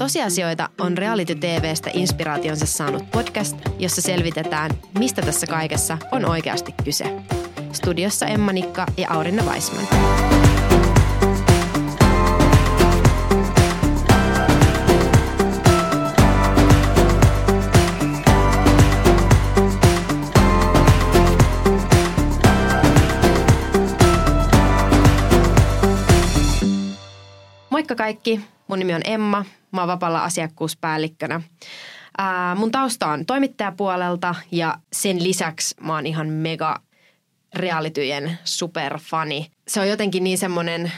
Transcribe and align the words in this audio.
Tosiasioita 0.00 0.68
on 0.78 0.98
Reality 0.98 1.34
TVstä 1.34 1.90
inspiraationsa 1.94 2.66
saanut 2.66 3.10
podcast, 3.10 3.56
jossa 3.78 4.02
selvitetään, 4.02 4.70
mistä 4.98 5.22
tässä 5.22 5.46
kaikessa 5.46 5.98
on 6.12 6.24
oikeasti 6.24 6.74
kyse. 6.84 7.04
Studiossa 7.72 8.26
Emma 8.26 8.52
Nikka 8.52 8.86
ja 8.96 9.10
Aurinna 9.10 9.42
Weisman. 9.42 9.86
Kaikki, 28.10 28.40
mun 28.68 28.78
nimi 28.78 28.94
on 28.94 29.00
Emma, 29.04 29.44
mä 29.72 29.80
oon 29.80 29.88
vapaalla 29.88 30.24
asiakkuuspäällikkönä. 30.24 31.40
Ää, 32.18 32.54
mun 32.54 32.70
tausta 32.70 33.06
on 33.06 33.26
toimittajapuolelta 33.26 34.34
ja 34.52 34.78
sen 34.92 35.24
lisäksi 35.24 35.74
mä 35.80 35.94
oon 35.94 36.06
ihan 36.06 36.28
mega 36.28 36.80
realityjen 37.54 38.38
superfani. 38.44 39.50
Se 39.68 39.80
on 39.80 39.88
jotenkin 39.88 40.24
niin 40.24 40.38
semmoinen 40.38 40.92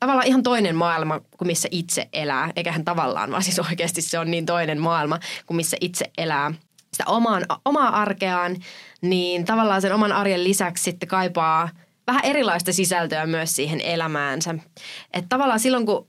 tavallaan 0.00 0.26
ihan 0.26 0.42
toinen 0.42 0.76
maailma 0.76 1.20
kuin 1.20 1.46
missä 1.46 1.68
itse 1.70 2.08
elää. 2.12 2.50
Eiköhän 2.56 2.84
tavallaan, 2.84 3.30
vaan 3.30 3.42
siis 3.42 3.58
oikeasti 3.58 4.02
se 4.02 4.18
on 4.18 4.30
niin 4.30 4.46
toinen 4.46 4.80
maailma 4.80 5.18
kuin 5.46 5.56
missä 5.56 5.76
itse 5.80 6.10
elää 6.18 6.52
sitä 6.92 7.04
omaan, 7.06 7.46
omaa 7.64 8.00
arkeaan, 8.02 8.56
niin 9.00 9.44
tavallaan 9.44 9.82
sen 9.82 9.94
oman 9.94 10.12
arjen 10.12 10.44
lisäksi 10.44 10.84
sitten 10.84 11.08
kaipaa 11.08 11.68
vähän 12.10 12.24
erilaista 12.24 12.72
sisältöä 12.72 13.26
myös 13.26 13.56
siihen 13.56 13.80
elämäänsä. 13.80 14.54
Että 15.12 15.28
tavallaan 15.28 15.60
silloin 15.60 15.86
kun, 15.86 16.08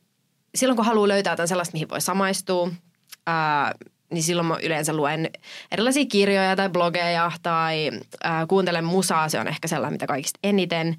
silloin 0.55 0.75
kun 0.75 0.85
haluaa 0.85 1.07
löytää 1.07 1.33
jotain 1.33 1.47
sellaista, 1.47 1.73
mihin 1.73 1.89
voi 1.89 2.01
samaistua, 2.01 2.69
ää, 3.27 3.73
niin 4.11 4.23
silloin 4.23 4.47
mä 4.47 4.57
yleensä 4.63 4.93
luen 4.93 5.29
erilaisia 5.71 6.05
kirjoja 6.05 6.55
tai 6.55 6.69
blogeja 6.69 7.31
tai 7.43 7.91
ää, 8.23 8.45
kuuntelen 8.47 8.85
musaa. 8.85 9.29
Se 9.29 9.39
on 9.39 9.47
ehkä 9.47 9.67
sellainen, 9.67 9.93
mitä 9.93 10.07
kaikista 10.07 10.39
eniten, 10.43 10.97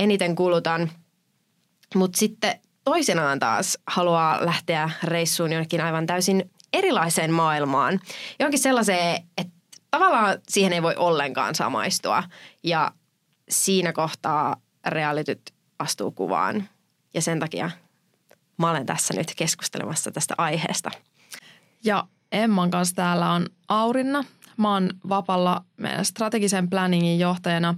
eniten 0.00 0.34
kulutan. 0.34 0.90
Mutta 1.94 2.18
sitten 2.18 2.60
toisenaan 2.84 3.38
taas 3.38 3.78
haluaa 3.86 4.46
lähteä 4.46 4.90
reissuun 5.04 5.52
jonnekin 5.52 5.80
aivan 5.80 6.06
täysin 6.06 6.50
erilaiseen 6.72 7.32
maailmaan. 7.32 8.00
Jonkin 8.40 8.58
sellaiseen, 8.58 9.22
että 9.38 9.52
tavallaan 9.90 10.38
siihen 10.48 10.72
ei 10.72 10.82
voi 10.82 10.94
ollenkaan 10.96 11.54
samaistua. 11.54 12.22
Ja 12.62 12.92
siinä 13.50 13.92
kohtaa 13.92 14.56
realityt 14.86 15.54
astuu 15.78 16.10
kuvaan. 16.10 16.68
Ja 17.14 17.22
sen 17.22 17.40
takia 17.40 17.70
mä 18.56 18.70
olen 18.70 18.86
tässä 18.86 19.14
nyt 19.14 19.32
keskustelemassa 19.36 20.10
tästä 20.10 20.34
aiheesta. 20.38 20.90
Ja 21.84 22.04
Emman 22.32 22.70
kanssa 22.70 22.96
täällä 22.96 23.32
on 23.32 23.46
Aurinna. 23.68 24.24
Mä 24.56 24.72
oon 24.72 24.90
vapalla 25.08 25.64
meidän 25.76 26.04
strategisen 26.04 26.70
planningin 26.70 27.18
johtajana 27.18 27.74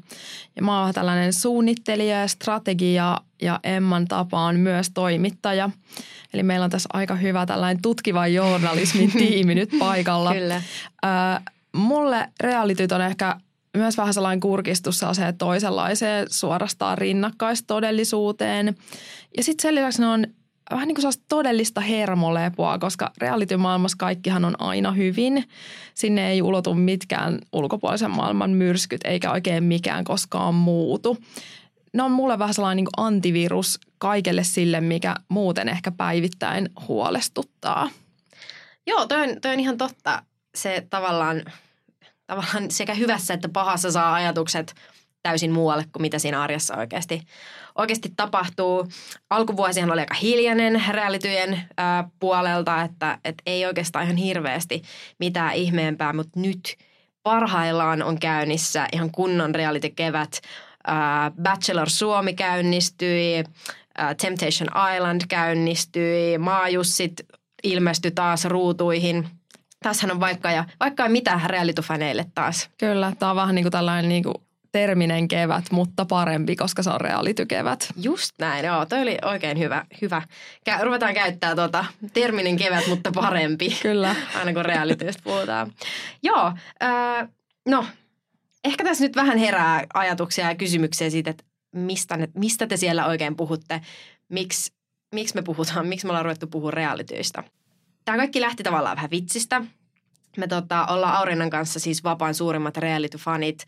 ja 0.57 0.63
mä 0.63 0.83
oon 0.83 0.95
tällainen 0.95 1.33
suunnittelija 1.33 2.21
ja 2.21 2.29
strategia 2.29 3.17
ja 3.43 3.61
Emman 3.65 4.09
tapa 4.09 4.41
on 4.41 4.57
myös 4.57 4.91
toimittaja. 4.95 5.71
Eli 6.35 6.43
meillä 6.43 6.65
on 6.65 6.71
tässä 6.71 6.89
aika 6.93 7.15
hyvä 7.15 7.47
tällainen 7.47 7.83
tutkiva 7.83 8.27
journalismin 8.27 9.13
tiimi 9.19 9.55
nyt 9.55 9.71
paikalla. 9.79 10.35
Kyllä. 10.35 10.55
Äh, 10.57 11.43
mulle 11.73 12.29
realityt 12.41 12.93
on 12.93 13.01
ehkä 13.01 13.37
myös 13.77 13.97
vähän 13.97 14.15
sellainen 14.15 14.41
kurkistus 14.41 14.99
sellaiseen 14.99 15.39
toisenlaiseen 15.39 16.27
suorastaan 16.31 16.99
rinnakkaistodellisuuteen. 16.99 18.77
Ja 19.37 19.43
sitten 19.43 19.63
sen 19.63 19.75
lisäksi 19.75 20.01
ne 20.01 20.07
on 20.07 20.27
vähän 20.71 20.89
niin 20.89 20.97
kuin 20.97 21.13
todellista 21.29 21.81
hermolepoa, 21.81 22.79
koska 22.79 23.13
reality-maailmassa 23.19 23.97
kaikkihan 23.99 24.45
on 24.45 24.61
aina 24.61 24.93
hyvin. 24.93 25.45
Sinne 25.95 26.31
ei 26.31 26.43
ulotu 26.43 26.75
mitkään 26.75 27.39
ulkopuolisen 27.53 28.11
maailman 28.11 28.51
myrskyt 28.51 29.01
eikä 29.05 29.33
oikein 29.33 29.65
mikään 29.65 30.05
koskaan 30.05 30.55
muutu. 30.55 31.19
Ne 31.93 32.03
on 32.03 32.11
mulle 32.11 32.39
vähän 32.39 32.55
sellainen 32.55 32.85
niin 32.85 33.07
antivirus 33.07 33.81
kaikelle 33.99 34.45
sille, 34.45 34.81
mikä 34.81 35.15
muuten 35.29 35.69
ehkä 35.69 35.91
päivittäin 35.91 36.69
huolestuttaa. 36.89 37.91
Joo, 38.87 39.07
toi 39.07 39.23
on, 39.23 39.41
toi 39.41 39.53
on 39.53 39.61
ihan 39.61 39.79
totta. 39.79 40.23
Se 40.55 40.87
tavallaan, 40.91 41.43
tavallaan 42.33 42.71
sekä 42.71 42.95
hyvässä 42.95 43.35
että 43.35 43.49
pahassa 43.49 43.91
saa 43.91 44.15
ajatukset 44.15 44.75
täysin 45.23 45.53
muualle 45.53 45.85
kuin 45.93 46.03
mitä 46.03 46.19
siinä 46.19 46.43
arjessa 46.43 46.77
oikeasti, 46.77 47.23
oikeasti 47.79 48.13
tapahtuu. 48.17 48.89
Alkuvuosihan 49.31 49.91
oli 49.91 50.01
aika 50.01 50.15
hiljainen 50.15 50.83
realityjen 50.91 51.63
ää, 51.77 52.09
puolelta, 52.21 52.83
että 52.83 53.19
et 53.25 53.43
ei 53.47 53.67
oikeastaan 53.67 54.05
ihan 54.05 54.17
hirveästi 54.17 54.83
mitään 55.19 55.55
ihmeempää, 55.55 56.13
mutta 56.13 56.41
nyt 56.41 56.77
parhaillaan 57.23 58.03
on 58.03 58.19
käynnissä 58.19 58.89
ihan 58.93 59.11
kunnon 59.11 59.55
reality-kevät. 59.55 60.41
Bachelor 61.43 61.91
Suomi 61.91 62.35
käynnistyi, 62.35 63.45
ää, 63.99 64.15
Temptation 64.15 64.69
Island 64.97 65.21
käynnistyi, 65.29 66.39
Maajussit 66.39 67.13
ilmestyi 67.63 68.11
taas 68.11 68.45
ruutuihin. 68.45 69.29
Tässähän 69.83 70.11
on 70.11 70.21
vaikka 70.21 70.51
ja 70.51 70.65
vaikka 70.81 71.09
mitä 71.09 71.41
reality-faneille 71.47 72.25
taas. 72.35 72.71
Kyllä, 72.79 73.13
tämä 73.19 73.31
on 73.31 73.37
vähän 73.37 73.55
niin 73.55 73.65
kuin 73.65 73.73
tällainen 73.73 74.09
niin 74.09 74.23
kuin 74.23 74.35
terminen 74.73 75.29
kevät, 75.29 75.65
mutta 75.71 76.05
parempi, 76.05 76.57
koska 76.57 76.83
se 76.83 76.91
on 76.91 77.01
realitykevät. 77.01 77.89
Just 77.97 78.31
näin, 78.39 78.65
joo. 78.65 78.87
Toi 78.87 79.03
oli 79.03 79.19
oikein 79.23 79.59
hyvä. 79.59 79.87
hyvä. 80.03 80.23
Kä- 80.71 80.83
ruvetaan 80.85 81.15
käyttää 81.15 81.55
tuota 81.55 81.85
terminen 82.13 82.57
kevät, 82.57 82.87
mutta 82.87 83.13
parempi. 83.13 83.77
Kyllä. 83.83 84.15
Aina 84.39 84.53
kun 84.53 84.65
realityistä 84.65 85.23
puhutaan. 85.25 85.73
Joo, 86.23 86.53
äh, 86.83 87.29
no 87.69 87.87
ehkä 88.65 88.85
tässä 88.85 89.05
nyt 89.05 89.17
vähän 89.17 89.39
herää 89.39 89.87
ajatuksia 89.95 90.49
ja 90.49 90.55
kysymyksiä 90.55 91.11
siitä, 91.11 91.31
että 91.31 91.45
mistä, 91.73 92.17
ne, 92.17 92.29
mistä 92.35 92.67
te 92.67 92.77
siellä 92.77 93.07
oikein 93.07 93.37
puhutte. 93.37 93.81
Miksi, 94.29 94.73
miksi 95.15 95.35
me 95.35 95.43
puhutaan, 95.43 95.87
miksi 95.87 96.07
me 96.07 96.11
ollaan 96.11 96.25
ruvettu 96.25 96.47
puhua 96.47 96.71
realityistä. 96.71 97.45
Tämä 98.05 98.19
kaikki 98.19 98.41
lähti 98.41 98.63
tavallaan 98.63 98.97
vähän 98.97 99.11
vitsistä. 99.11 99.63
Me 100.37 100.47
tota, 100.47 100.87
ollaan 100.87 101.17
Aurinnan 101.17 101.51
kanssa 101.51 101.81
siis 101.81 102.05
vapaan 102.05 102.35
suurimmat 102.35 102.77
reality-fanit. 102.77 103.67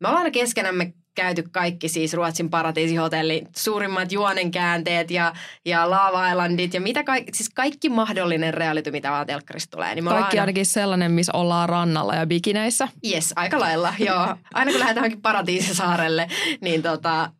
Me 0.00 0.08
ollaan 0.08 0.22
aina 0.22 0.30
keskenämme 0.30 0.92
käyty 1.14 1.44
kaikki 1.52 1.88
siis 1.88 2.14
Ruotsin 2.14 2.50
paratiisihotelli, 2.50 3.44
suurimmat 3.56 4.12
juonenkäänteet 4.12 5.10
ja, 5.10 5.32
ja 5.64 5.90
Lava 5.90 6.28
Islandit 6.28 6.74
ja 6.74 6.80
mitä 6.80 7.04
kaikki, 7.04 7.32
siis 7.34 7.50
kaikki 7.54 7.88
mahdollinen 7.88 8.54
reality, 8.54 8.90
mitä 8.90 9.10
vaan 9.10 9.26
telkkarista 9.26 9.76
tulee. 9.76 9.94
Niin 9.94 10.04
kaikki 10.04 10.36
aina... 10.36 10.42
ainakin 10.42 10.66
sellainen, 10.66 11.12
missä 11.12 11.32
ollaan 11.34 11.68
rannalla 11.68 12.14
ja 12.14 12.26
bikineissä. 12.26 12.88
Yes, 13.12 13.32
aika 13.36 13.60
lailla, 13.60 13.94
joo. 13.98 14.36
Aina 14.54 14.70
kun 14.70 14.80
lähdetään 14.80 15.20
paratiisisaarelle, 15.22 16.28
niin 16.60 16.82
tota, 16.82 17.30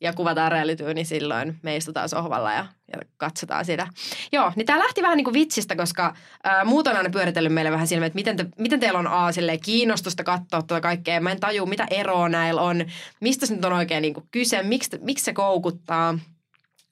ja 0.00 0.12
kuvataan 0.12 0.52
realityä, 0.52 0.94
niin 0.94 1.06
silloin 1.06 1.58
me 1.62 1.76
istutaan 1.76 2.08
sohvalla 2.08 2.52
ja, 2.52 2.66
ja 2.92 2.98
katsotaan 3.16 3.64
sitä. 3.64 3.86
Joo, 4.32 4.52
niin 4.56 4.66
tämä 4.66 4.78
lähti 4.78 5.02
vähän 5.02 5.16
niin 5.16 5.24
kuin 5.24 5.34
vitsistä, 5.34 5.76
koska 5.76 6.14
ää, 6.44 6.64
muut 6.64 6.86
on 6.86 6.96
aina 6.96 7.10
pyöritellyt 7.10 7.52
meille 7.52 7.70
vähän 7.70 7.86
silleen, 7.86 8.06
että 8.06 8.16
miten, 8.16 8.36
te, 8.36 8.46
miten 8.58 8.80
teillä 8.80 8.98
on 8.98 9.06
A, 9.06 9.32
silleen, 9.32 9.60
kiinnostusta 9.60 10.24
katsoa 10.24 10.62
tuota 10.62 10.80
kaikkea. 10.80 11.20
Mä 11.20 11.32
en 11.32 11.40
tajua, 11.40 11.66
mitä 11.66 11.86
eroa 11.90 12.28
näillä 12.28 12.60
on, 12.60 12.84
mistä 13.20 13.46
se 13.46 13.54
nyt 13.54 13.64
on 13.64 13.72
oikein 13.72 14.02
niin 14.02 14.14
kuin 14.14 14.28
kyse, 14.30 14.62
miksi, 14.62 14.98
miksi 15.02 15.24
se 15.24 15.32
koukuttaa. 15.32 16.18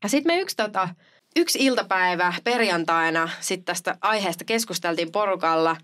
Ja 0.03 0.09
sitten 0.09 0.35
me 0.35 0.41
yksi, 0.41 0.57
tota, 0.57 0.89
yksi 1.37 1.59
iltapäivä 1.65 2.35
perjantaina 2.45 3.29
sitten 3.41 3.65
tästä 3.65 3.97
aiheesta 4.01 4.45
keskusteltiin 4.45 5.13
porukalla 5.13 5.77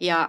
ja 0.00 0.28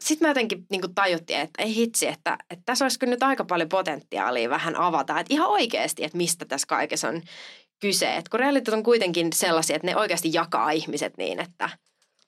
sitten 0.00 0.26
me 0.26 0.30
jotenkin 0.30 0.66
niin 0.70 0.94
tajuttiin, 0.94 1.40
että 1.40 1.62
ei 1.62 1.74
hitsi, 1.74 2.06
että, 2.06 2.38
että 2.50 2.62
tässä 2.66 2.84
olisi 2.84 3.06
nyt 3.06 3.22
aika 3.22 3.44
paljon 3.44 3.68
potentiaalia 3.68 4.50
vähän 4.50 4.76
avata. 4.76 5.20
Että 5.20 5.34
ihan 5.34 5.48
oikeasti, 5.48 6.04
että 6.04 6.16
mistä 6.16 6.44
tässä 6.44 6.66
kaikessa 6.66 7.08
on 7.08 7.22
kyse. 7.80 8.16
Että 8.16 8.30
kun 8.30 8.40
realityt 8.40 8.74
on 8.74 8.82
kuitenkin 8.82 9.32
sellaisia, 9.32 9.76
että 9.76 9.86
ne 9.86 9.96
oikeasti 9.96 10.30
jakaa 10.32 10.70
ihmiset 10.70 11.16
niin, 11.16 11.40
että 11.40 11.70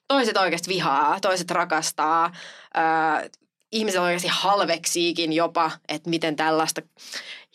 toiset 0.07 0.37
oikeasti 0.37 0.69
vihaa, 0.69 1.19
toiset 1.19 1.51
rakastaa, 1.51 2.31
öö, 2.77 3.29
ihmiset 3.71 4.01
oikeasti 4.01 4.27
halveksiikin 4.31 5.33
jopa, 5.33 5.71
että 5.89 6.09
miten 6.09 6.35
tällaista 6.35 6.81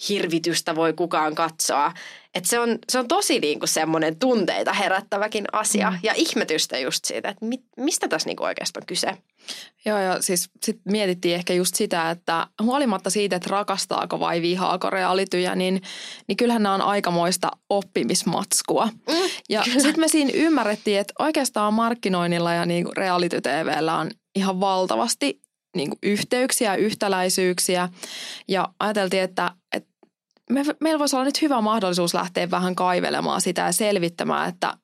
hirvitystä 0.09 0.77
voi 0.77 0.93
kukaan 0.93 1.35
katsoa. 1.35 1.93
Että 2.35 2.49
se 2.49 2.59
on, 2.59 2.79
se 2.89 2.99
on 2.99 3.09
tosi 3.09 3.41
niinku 3.41 3.67
semmoinen 3.67 4.19
tunteita 4.19 4.73
herättäväkin 4.73 5.45
asia 5.53 5.91
mm. 5.91 5.99
ja 6.03 6.13
ihmetystä 6.17 6.79
just 6.79 7.05
siitä, 7.05 7.29
että 7.29 7.47
mi, 7.47 7.63
mistä 7.77 8.09
tässä 8.09 8.29
niinku 8.29 8.45
oikeastaan 8.45 8.83
on 8.83 8.87
kyse. 8.87 9.17
Joo, 9.87 9.99
ja 9.99 10.23
siis 10.23 10.51
sit 10.63 10.81
mietittiin 10.85 11.35
ehkä 11.35 11.53
just 11.53 11.75
sitä, 11.75 12.11
että 12.11 12.47
huolimatta 12.63 13.11
siitä, 13.11 13.37
että 13.37 13.51
rakastaako 13.51 14.21
vai 14.21 14.43
vihaako 14.43 14.91
realityjä, 14.91 15.55
niin, 15.55 15.83
niin 16.29 16.37
kyllähän 16.37 16.63
nämä 16.63 16.75
on 16.75 16.83
aikamoista 16.83 17.51
oppimismatskua. 17.71 18.87
Mm, 18.87 19.31
ja 19.49 19.63
sitten 19.65 20.01
me 20.01 20.09
siinä 20.09 20.31
ymmärrettiin, 20.35 21.01
että 21.01 21.15
oikeastaan 21.19 21.75
markkinoinnilla 21.75 22.53
ja 22.53 22.67
niin 22.67 22.87
reality 22.97 23.41
TVllä 23.41 23.99
on 23.99 24.11
ihan 24.35 24.61
valtavasti 24.61 25.41
niin 25.77 25.91
kuin 25.91 25.99
yhteyksiä, 26.03 26.75
yhtäläisyyksiä 26.75 27.89
ja 28.49 28.69
ajateltiin, 28.81 29.23
että, 29.23 29.51
että 29.73 29.91
me, 30.51 30.65
meillä 30.81 30.99
voisi 30.99 31.17
olla 31.17 31.25
nyt 31.25 31.43
hyvä 31.43 31.61
mahdollisuus 31.61 32.15
lähteä 32.15 32.51
vähän 32.51 32.75
kaivelemaan 32.75 33.41
sitä 33.41 33.63
ja 33.63 33.73
selvittämään, 33.73 34.49
että, 34.49 34.75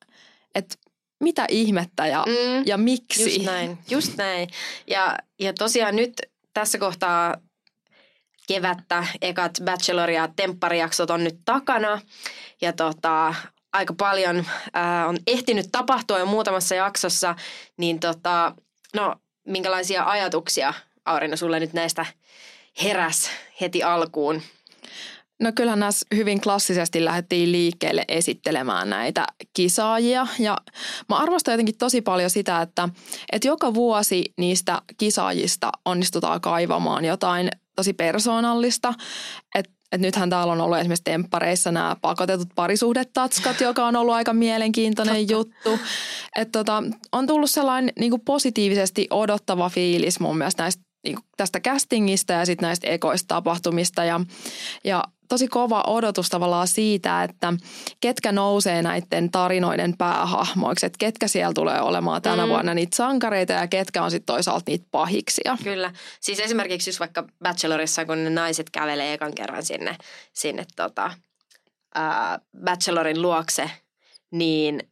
että 0.55 0.75
mitä 1.23 1.45
ihmettä 1.49 2.07
ja, 2.07 2.23
mm, 2.27 2.63
ja 2.65 2.77
miksi. 2.77 3.35
Just 3.35 3.45
näin, 3.45 3.77
just 3.89 4.17
näin. 4.17 4.49
Ja, 4.87 5.17
ja 5.39 5.53
tosiaan 5.53 5.95
nyt 5.95 6.13
tässä 6.53 6.77
kohtaa 6.77 7.37
kevättä, 8.47 9.07
ekat 9.21 9.51
Bachelor- 9.61 10.09
ja 10.09 10.29
Tempparijaksot 10.35 11.09
on 11.09 11.23
nyt 11.23 11.39
takana. 11.45 12.01
Ja 12.61 12.73
tota, 12.73 13.35
aika 13.73 13.93
paljon 13.93 14.45
ää, 14.73 15.07
on 15.07 15.17
ehtinyt 15.27 15.65
tapahtua 15.71 16.19
jo 16.19 16.25
muutamassa 16.25 16.75
jaksossa, 16.75 17.35
niin 17.77 17.99
tota, 17.99 18.55
no, 18.93 19.15
minkälaisia 19.47 20.03
ajatuksia 20.03 20.73
Aurina 21.05 21.35
sulle 21.35 21.59
nyt 21.59 21.73
näistä 21.73 22.05
heräs 22.83 23.29
heti 23.61 23.83
alkuun? 23.83 24.41
No 25.41 25.51
kyllähän 25.55 25.79
näissä 25.79 26.05
hyvin 26.15 26.41
klassisesti 26.41 27.05
lähdettiin 27.05 27.51
liikkeelle 27.51 28.05
esittelemään 28.07 28.89
näitä 28.89 29.25
kisaajia. 29.53 30.27
Ja 30.39 30.57
mä 31.09 31.15
arvostan 31.15 31.53
jotenkin 31.53 31.77
tosi 31.77 32.01
paljon 32.01 32.29
sitä, 32.29 32.61
että, 32.61 32.89
että 33.31 33.47
joka 33.47 33.73
vuosi 33.73 34.33
niistä 34.37 34.81
kisaajista 34.97 35.71
onnistutaan 35.85 36.41
kaivamaan 36.41 37.05
jotain 37.05 37.49
tosi 37.75 37.93
persoonallista, 37.93 38.93
että 39.55 39.71
et 39.93 40.01
nythän 40.01 40.29
täällä 40.29 40.53
on 40.53 40.61
ollut 40.61 40.77
esimerkiksi 40.77 41.03
temppareissa 41.03 41.71
nämä 41.71 41.95
pakotetut 42.01 42.47
parisuhdetatskat, 42.55 43.61
joka 43.61 43.87
on 43.87 43.95
ollut 43.95 44.13
aika 44.13 44.33
mielenkiintoinen 44.33 45.29
juttu. 45.29 45.79
Et 46.35 46.51
tota, 46.51 46.83
on 47.11 47.27
tullut 47.27 47.51
sellainen 47.51 47.93
niin 47.99 48.21
positiivisesti 48.25 49.07
odottava 49.09 49.69
fiilis 49.69 50.19
mun 50.19 50.37
mielestä 50.37 50.63
näistä 50.63 50.82
tästä 51.37 51.59
castingista 51.59 52.33
ja 52.33 52.45
sitten 52.45 52.67
näistä 52.67 52.87
ekoista 52.87 53.27
tapahtumista. 53.27 54.03
Ja, 54.03 54.19
ja 54.83 55.03
tosi 55.29 55.47
kova 55.47 55.83
odotus 55.87 56.29
tavallaan 56.29 56.67
siitä, 56.67 57.23
että 57.23 57.53
ketkä 57.99 58.31
nousee 58.31 58.81
näiden 58.81 59.31
tarinoiden 59.31 59.97
päähahmoiksi, 59.97 60.85
että 60.85 60.97
ketkä 60.99 61.27
siellä 61.27 61.53
tulee 61.53 61.81
olemaan 61.81 62.21
tänä 62.21 62.45
mm. 62.45 62.49
vuonna 62.49 62.73
niitä 62.73 62.95
sankareita 62.95 63.53
ja 63.53 63.67
ketkä 63.67 64.03
on 64.03 64.11
sitten 64.11 64.35
toisaalta 64.35 64.63
niitä 64.67 64.85
pahiksia. 64.91 65.57
Kyllä. 65.63 65.93
Siis 66.19 66.39
esimerkiksi 66.39 66.89
just 66.89 66.99
vaikka 66.99 67.23
Bachelorissa, 67.43 68.05
kun 68.05 68.23
ne 68.23 68.29
naiset 68.29 68.69
kävelee 68.69 69.13
ekan 69.13 69.35
kerran 69.35 69.65
sinne, 69.65 69.95
sinne 70.33 70.65
tota, 70.75 71.11
ää, 71.95 72.39
Bachelorin 72.63 73.21
luokse, 73.21 73.71
niin, 74.31 74.89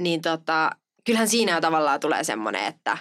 niin 0.00 0.22
tota, 0.22 0.70
kyllähän 1.04 1.28
siinä 1.28 1.60
tavallaan 1.60 2.00
tulee 2.00 2.24
semmoinen, 2.24 2.64
että 2.64 2.98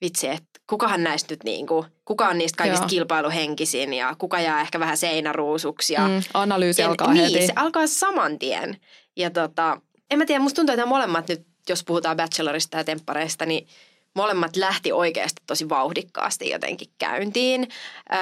vitsi, 0.00 0.28
että 0.28 0.55
kukahan 0.66 1.02
näistä 1.02 1.32
nyt 1.32 1.44
niin 1.44 1.66
kuin, 1.66 1.86
kuka 2.04 2.28
on 2.28 2.38
niistä 2.38 2.56
kaikista 2.56 2.84
Joo. 2.84 2.88
kilpailuhenkisin 2.88 3.94
ja 3.94 4.14
kuka 4.18 4.40
jää 4.40 4.60
ehkä 4.60 4.80
vähän 4.80 4.96
seinäruusuksi. 4.96 5.92
Ja, 5.92 6.08
mm, 6.08 6.22
analyysi 6.34 6.82
ja, 6.82 6.88
alkaa 6.88 7.12
niin, 7.12 7.32
heti. 7.32 7.46
se 7.46 7.52
alkaa 7.56 7.86
saman 7.86 8.38
tien. 8.38 8.76
Ja 9.16 9.30
tota, 9.30 9.80
en 10.10 10.18
mä 10.18 10.26
tiedä, 10.26 10.40
musta 10.42 10.56
tuntuu, 10.56 10.72
että 10.72 10.86
molemmat 10.86 11.28
nyt, 11.28 11.46
jos 11.68 11.84
puhutaan 11.84 12.16
bachelorista 12.16 12.76
ja 12.76 12.84
temppareista, 12.84 13.46
niin 13.46 13.68
molemmat 14.14 14.56
lähti 14.56 14.92
oikeasti 14.92 15.42
tosi 15.46 15.68
vauhdikkaasti 15.68 16.50
jotenkin 16.50 16.88
käyntiin. 16.98 17.68
Öö, 18.12 18.18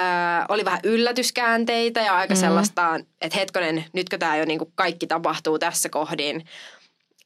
oli 0.49 0.65
vähän 0.65 0.79
yllätyskäänteitä 0.83 1.99
ja 1.99 2.15
aika 2.15 2.33
mm. 2.33 2.39
sellaista, 2.39 2.99
että 3.21 3.37
hetkonen, 3.37 3.85
nytkö 3.93 4.17
tämä 4.17 4.37
jo 4.37 4.45
niin 4.45 4.59
kuin 4.59 4.71
kaikki 4.75 5.07
tapahtuu 5.07 5.59
tässä 5.59 5.89
kohdin. 5.89 6.45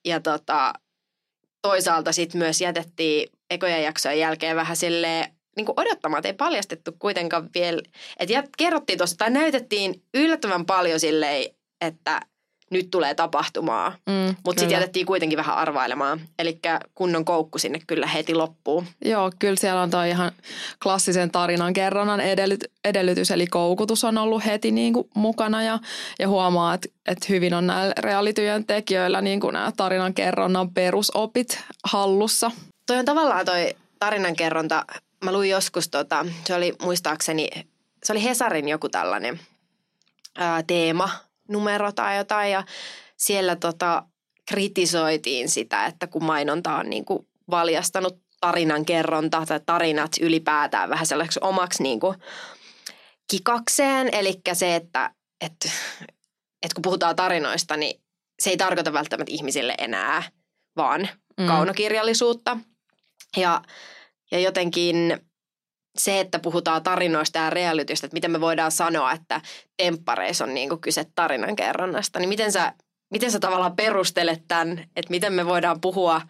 Ja 0.05 0.19
tota, 0.19 0.73
toisaalta 1.61 2.11
sitten 2.11 2.39
myös 2.39 2.61
jätettiin 2.61 3.29
ekojen 3.49 3.83
jaksojen 3.83 4.19
jälkeen 4.19 4.55
vähän 4.55 4.75
silleen 4.77 5.31
niin 5.55 5.65
kuin 5.65 5.79
odottamaan, 5.79 6.25
ei 6.25 6.33
paljastettu 6.33 6.91
kuitenkaan 6.99 7.49
vielä. 7.55 7.81
Että 8.19 8.43
kerrottiin 8.57 8.97
tuossa, 8.97 9.17
tai 9.17 9.29
näytettiin 9.29 10.01
yllättävän 10.13 10.65
paljon 10.65 10.99
silleen, 10.99 11.45
että 11.81 12.21
nyt 12.71 12.87
tulee 12.91 13.15
tapahtumaa. 13.15 13.89
Mm, 13.89 14.35
Mutta 14.45 14.59
sitten 14.59 14.75
jätettiin 14.75 15.05
kuitenkin 15.05 15.37
vähän 15.37 15.55
arvailemaan. 15.55 16.21
Eli 16.39 16.59
kunnon 16.95 17.25
koukku 17.25 17.57
sinne 17.57 17.79
kyllä 17.87 18.07
heti 18.07 18.35
loppuu. 18.35 18.83
Joo, 19.05 19.31
kyllä 19.39 19.55
siellä 19.55 19.81
on 19.81 19.89
toi 19.89 20.09
ihan 20.09 20.31
klassisen 20.83 21.31
tarinan 21.31 21.73
kerronnan 21.73 22.21
edellyt, 22.21 22.65
edellytys, 22.85 23.31
eli 23.31 23.47
koukutus 23.47 24.03
on 24.03 24.17
ollut 24.17 24.45
heti 24.45 24.71
niin 24.71 24.93
kuin 24.93 25.09
mukana. 25.15 25.63
Ja, 25.63 25.79
ja 26.19 26.27
huomaa, 26.27 26.73
että, 26.73 26.89
että 27.07 27.25
hyvin 27.29 27.53
on 27.53 27.67
näillä 27.67 27.93
realityjen 27.99 28.65
tekijöillä 28.65 29.21
niin 29.21 29.39
kuin 29.39 29.53
nämä 29.53 29.71
tarinan 29.77 30.13
kerronnan 30.13 30.73
perusopit 30.73 31.63
hallussa. 31.83 32.51
Toi 32.89 32.97
on 32.97 33.05
tavallaan 33.05 33.45
toi 33.45 33.75
tarinankerronta. 33.99 34.85
Mä 35.23 35.31
luin 35.31 35.49
joskus, 35.49 35.89
tota, 35.89 36.25
se 36.45 36.55
oli 36.55 36.75
muistaakseni, 36.81 37.49
se 38.03 38.13
oli 38.13 38.23
Hesarin 38.23 38.69
joku 38.69 38.89
tällainen 38.89 39.39
ää, 40.37 40.63
teema, 40.63 41.09
numero 41.47 41.91
tai 41.91 42.17
jotain. 42.17 42.51
Ja 42.51 42.63
siellä 43.17 43.55
tota, 43.55 44.03
kritisoitiin 44.47 45.49
sitä, 45.49 45.85
että 45.85 46.07
kun 46.07 46.23
mainonta 46.23 46.75
on 46.75 46.89
niin 46.89 47.05
kuin 47.05 47.27
valjastanut 47.49 48.17
tarinankerronta 48.41 49.45
tai 49.45 49.59
tarinat 49.65 50.11
ylipäätään 50.21 50.89
vähän 50.89 51.05
sellaiseksi 51.05 51.39
omaksi 51.43 51.83
niin 51.83 51.99
kuin 51.99 52.17
kikakseen. 53.31 54.09
Eli 54.11 54.41
se, 54.53 54.75
että, 54.75 55.11
että, 55.41 55.69
että 56.61 56.75
kun 56.75 56.81
puhutaan 56.81 57.15
tarinoista, 57.15 57.77
niin 57.77 58.01
se 58.39 58.49
ei 58.49 58.57
tarkoita 58.57 58.93
välttämättä 58.93 59.33
ihmisille 59.33 59.75
enää 59.77 60.23
vaan 60.77 61.09
mm. 61.39 61.47
kaunokirjallisuutta. 61.47 62.57
Ja, 63.37 63.61
ja 64.31 64.39
jotenkin 64.39 65.19
se, 65.97 66.19
että 66.19 66.39
puhutaan 66.39 66.83
tarinoista 66.83 67.39
ja 67.39 67.49
realitystä, 67.49 68.07
että 68.07 68.15
miten 68.15 68.31
me 68.31 68.41
voidaan 68.41 68.71
sanoa, 68.71 69.11
että 69.11 69.41
temppareissa 69.77 70.43
on 70.43 70.53
niin 70.53 70.81
kyse 70.81 71.05
tarinankerronnasta, 71.15 72.19
niin 72.19 72.29
miten 72.29 72.51
sä, 72.51 72.73
miten 73.11 73.31
sä 73.31 73.39
tavallaan 73.39 73.75
perustelet 73.75 74.41
tämän, 74.47 74.79
että 74.95 75.09
miten 75.09 75.33
me 75.33 75.45
voidaan 75.45 75.81
puhua 75.81 76.21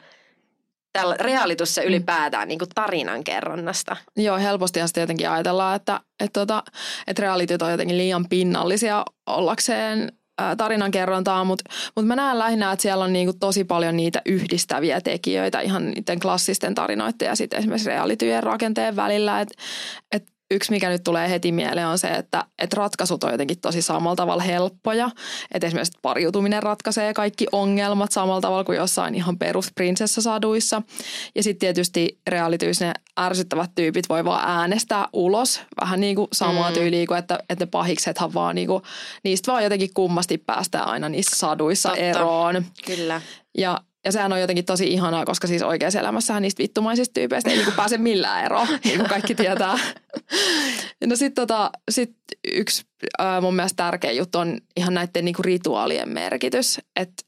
tällä 0.94 1.16
realitussa 1.20 1.82
mm. 1.82 1.88
ylipäätään 1.88 2.48
niin 2.48 2.60
kuin 2.60 2.70
tarinankerronnasta. 2.76 3.98
Joo, 4.16 4.38
helposti 4.38 4.80
sitten 4.86 5.02
jotenkin 5.02 5.30
ajatellaan, 5.30 5.76
että, 5.76 6.00
että, 6.20 6.42
että, 6.42 6.64
että 7.08 7.22
realityt 7.22 7.62
on 7.62 7.72
jotenkin 7.72 7.98
liian 7.98 8.30
pinnallisia 8.30 9.06
ollakseen 9.26 10.19
tarinankerrontaa, 10.58 11.44
mutta, 11.44 11.64
mutta 11.96 12.08
mä 12.08 12.16
näen 12.16 12.40
lähinnä, 12.40 12.72
että 12.72 12.84
siellä 12.84 13.04
on 13.04 13.14
niinku 13.14 13.34
tosi 13.40 13.64
paljon 13.64 13.98
niitä 13.98 14.22
yhdistäviä 14.26 15.02
tekijöitä 15.02 15.60
ihan 15.60 15.92
niiden 15.92 16.20
klassisten 16.20 16.76
tarinoiden 16.76 17.26
ja 17.26 17.36
sitten 17.36 17.60
esimerkiksi 17.60 17.90
realityjen 17.90 18.44
rakenteen 18.44 18.96
välillä, 18.96 19.42
että 19.42 19.64
et 20.12 20.39
yksi, 20.52 20.72
mikä 20.72 20.90
nyt 20.90 21.04
tulee 21.04 21.30
heti 21.30 21.52
mieleen, 21.52 21.88
on 21.88 21.98
se, 21.98 22.08
että, 22.08 22.46
että 22.60 22.76
ratkaisut 22.76 23.24
on 23.24 23.32
jotenkin 23.32 23.60
tosi 23.60 23.82
samalla 23.82 24.16
tavalla 24.16 24.44
helppoja. 24.44 25.10
Että 25.54 25.68
esimerkiksi 25.68 26.00
pariutuminen 26.02 26.64
ratkaisee 26.64 27.14
kaikki 27.14 27.46
ongelmat 27.52 28.12
samalla 28.12 28.42
tavalla 28.42 28.64
kuin 28.64 28.78
jossain 28.78 29.16
ihan 29.16 29.38
perusprinsessasaduissa. 29.38 30.82
Ja 31.36 31.44
sitten 31.44 31.60
tietysti 31.60 32.20
realityys 32.28 32.80
ne 32.80 32.94
ärsyttävät 33.20 33.72
tyypit 33.76 34.10
voi 34.10 34.26
vaan 34.26 34.50
äänestää 34.50 35.08
ulos. 35.14 35.62
Vähän 35.82 36.02
niin 36.02 36.16
kuin 36.16 36.28
samaa 36.34 36.70
mm. 36.70 36.74
tyyliä 36.74 37.08
kuin, 37.08 37.18
että, 37.18 37.40
että 37.50 37.66
ne 37.66 37.70
pahiksethan 37.72 38.34
vaan 38.34 38.56
niin 38.56 38.68
kuin, 38.68 38.84
niistä 39.24 39.52
vaan 39.52 39.64
jotenkin 39.64 39.94
kummasti 39.94 40.38
päästään 40.38 40.88
aina 40.88 41.10
niissä 41.10 41.36
saduissa 41.36 41.90
Totta. 41.90 42.04
eroon. 42.04 42.66
Kyllä. 42.86 43.22
Ja 43.58 43.82
ja 44.06 44.12
sehän 44.12 44.34
on 44.34 44.42
jotenkin 44.42 44.66
tosi 44.66 44.94
ihanaa, 44.94 45.26
koska 45.26 45.48
siis 45.48 45.62
oikeassa 45.62 46.00
elämässähän 46.00 46.42
niistä 46.42 46.64
vittumaisista 46.64 47.14
tyypeistä 47.14 47.50
ei 47.50 47.56
niinku 47.56 47.72
pääse 47.76 47.98
millään 47.98 48.46
eroon, 48.46 48.68
niin 48.84 48.98
kuin 48.98 49.10
kaikki 49.10 49.36
tietää. 49.36 49.80
No 51.06 51.16
sitten 51.16 51.48
tota, 51.48 51.72
sit 51.92 52.16
yksi 52.54 52.84
äh, 53.22 53.42
mun 53.42 53.56
mielestä 53.56 53.84
tärkeä 53.84 54.12
juttu 54.12 54.38
on 54.38 54.58
ihan 54.78 54.94
näiden 54.94 55.26
niinku 55.26 55.42
rituaalien 55.42 56.10
merkitys. 56.10 56.80
Että 56.96 57.24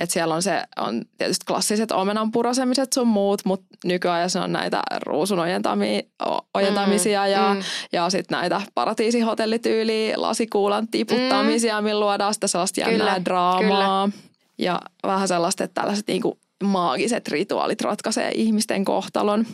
et 0.00 0.10
siellä 0.10 0.34
on 0.34 0.42
se, 0.42 0.62
on 0.76 1.02
tietysti 1.18 1.44
klassiset 1.46 1.92
omenan 1.92 2.32
purasemiset 2.32 2.92
sun 2.92 3.06
muut, 3.06 3.44
mutta 3.44 3.66
nykyään 3.84 4.30
se 4.30 4.38
on 4.38 4.52
näitä 4.52 4.82
ruusun 5.06 5.38
ojentami, 5.38 6.08
ojentamisia 6.54 7.24
mm, 7.24 7.30
ja, 7.30 7.54
mm. 7.54 7.60
ja 7.92 8.10
sitten 8.10 8.38
näitä 8.38 8.62
paratiisihotellityyliä, 8.74 10.14
lasikuulan 10.16 10.88
tiputtamisia, 10.88 11.80
mm. 11.80 11.84
millä 11.84 12.00
luodaan 12.00 12.34
sitä 12.34 12.46
sellaista 12.46 12.80
jännää 12.80 12.98
kyllä, 12.98 13.24
draamaa. 13.24 14.08
Kyllä. 14.08 14.31
Ja 14.58 14.80
vähän 15.02 15.28
sellaista, 15.28 15.64
että 15.64 15.80
tällaiset 15.80 16.06
niinku 16.06 16.38
maagiset 16.64 17.28
rituaalit 17.28 17.80
ratkaisee 17.80 18.30
ihmisten 18.34 18.84
kohtalon. 18.84 19.46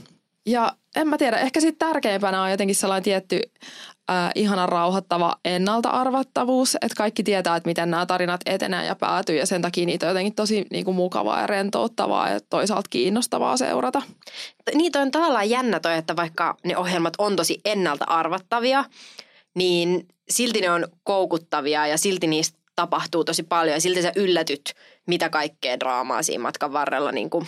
Ja 0.47 0.73
en 0.97 1.09
mä 1.09 1.19
tiedä, 1.19 1.38
ehkä 1.38 1.61
sitten 1.61 1.88
tärkeimpänä 1.88 2.43
on 2.43 2.50
jotenkin 2.50 2.76
sellainen 2.76 3.02
tietty 3.02 3.40
äh, 4.11 4.31
ihana 4.35 4.67
rauhoittava 4.67 5.37
ennalta 5.45 5.88
arvattavuus, 5.88 6.75
että 6.75 6.95
kaikki 6.97 7.23
tietää, 7.23 7.57
että 7.57 7.69
miten 7.69 7.90
nämä 7.90 8.07
tarinat 8.07 8.40
etenee 8.47 8.87
ja 8.87 8.95
päätyy 8.95 9.37
ja 9.37 9.47
sen 9.47 9.62
takia 9.62 9.87
niitä 9.87 10.07
on 10.07 10.11
jotenkin 10.11 10.35
tosi 10.35 10.67
niin 10.71 10.85
kuin 10.85 10.95
mukavaa 10.95 11.40
ja 11.40 11.47
rentouttavaa 11.47 12.28
ja 12.28 12.40
toisaalta 12.50 12.88
kiinnostavaa 12.90 13.57
seurata. 13.57 14.02
Niitä 14.75 15.00
on 15.00 15.11
tavallaan 15.11 15.50
jännä 15.50 15.81
toi, 15.81 15.97
että 15.97 16.17
vaikka 16.17 16.57
ne 16.64 16.76
ohjelmat 16.76 17.14
on 17.19 17.37
tosi 17.37 17.61
ennalta 17.64 18.05
arvattavia, 18.05 18.85
niin 19.55 20.09
silti 20.31 20.61
ne 20.61 20.71
on 20.71 20.88
koukuttavia 21.02 21.87
ja 21.87 21.99
silti 21.99 22.26
niistä 22.26 22.58
tapahtuu 22.78 23.25
tosi 23.25 23.42
paljon 23.42 23.75
ja 23.76 23.80
silti 23.80 24.02
sä 24.02 24.12
yllätyt, 24.16 24.75
mitä 25.06 25.28
kaikkea 25.28 25.80
draamaa 25.80 26.23
siinä 26.23 26.42
matkan 26.42 26.73
varrella 26.73 27.12
niin 27.12 27.30
kuin 27.30 27.47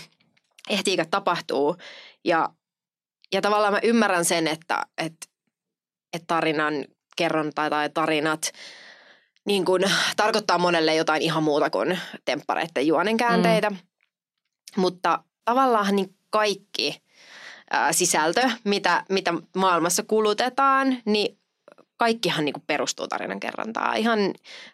ehtiikä 0.70 1.06
tapahtuu. 1.10 1.76
Ja, 2.25 2.49
ja 3.32 3.40
tavallaan 3.40 3.72
mä 3.72 3.80
ymmärrän 3.82 4.25
sen, 4.25 4.49
että, 4.49 4.87
että, 4.99 5.26
että 6.12 6.26
tarinan 6.26 6.84
kerronta 7.16 7.70
tai 7.70 7.90
tarinat 7.90 8.52
niin 9.44 9.64
kuin, 9.64 9.82
tarkoittaa 10.16 10.58
monelle 10.58 10.94
jotain 10.94 11.22
ihan 11.22 11.42
muuta 11.42 11.70
kuin 11.70 11.99
temppareiden 12.25 12.87
juonenkäänteitä. 12.87 13.70
Mm. 13.70 13.76
Mutta 14.76 15.25
tavallaan 15.44 15.96
niin 15.96 16.16
kaikki 16.30 17.02
ää, 17.70 17.92
sisältö, 17.92 18.50
mitä, 18.64 19.04
mitä 19.08 19.34
maailmassa 19.56 20.02
kulutetaan, 20.02 20.96
niin 21.04 21.39
kaikkihan 22.00 22.45
niin 22.45 22.54
perustuu 22.66 23.09
tarinankerrontaan. 23.09 23.97
Ihan 23.97 24.19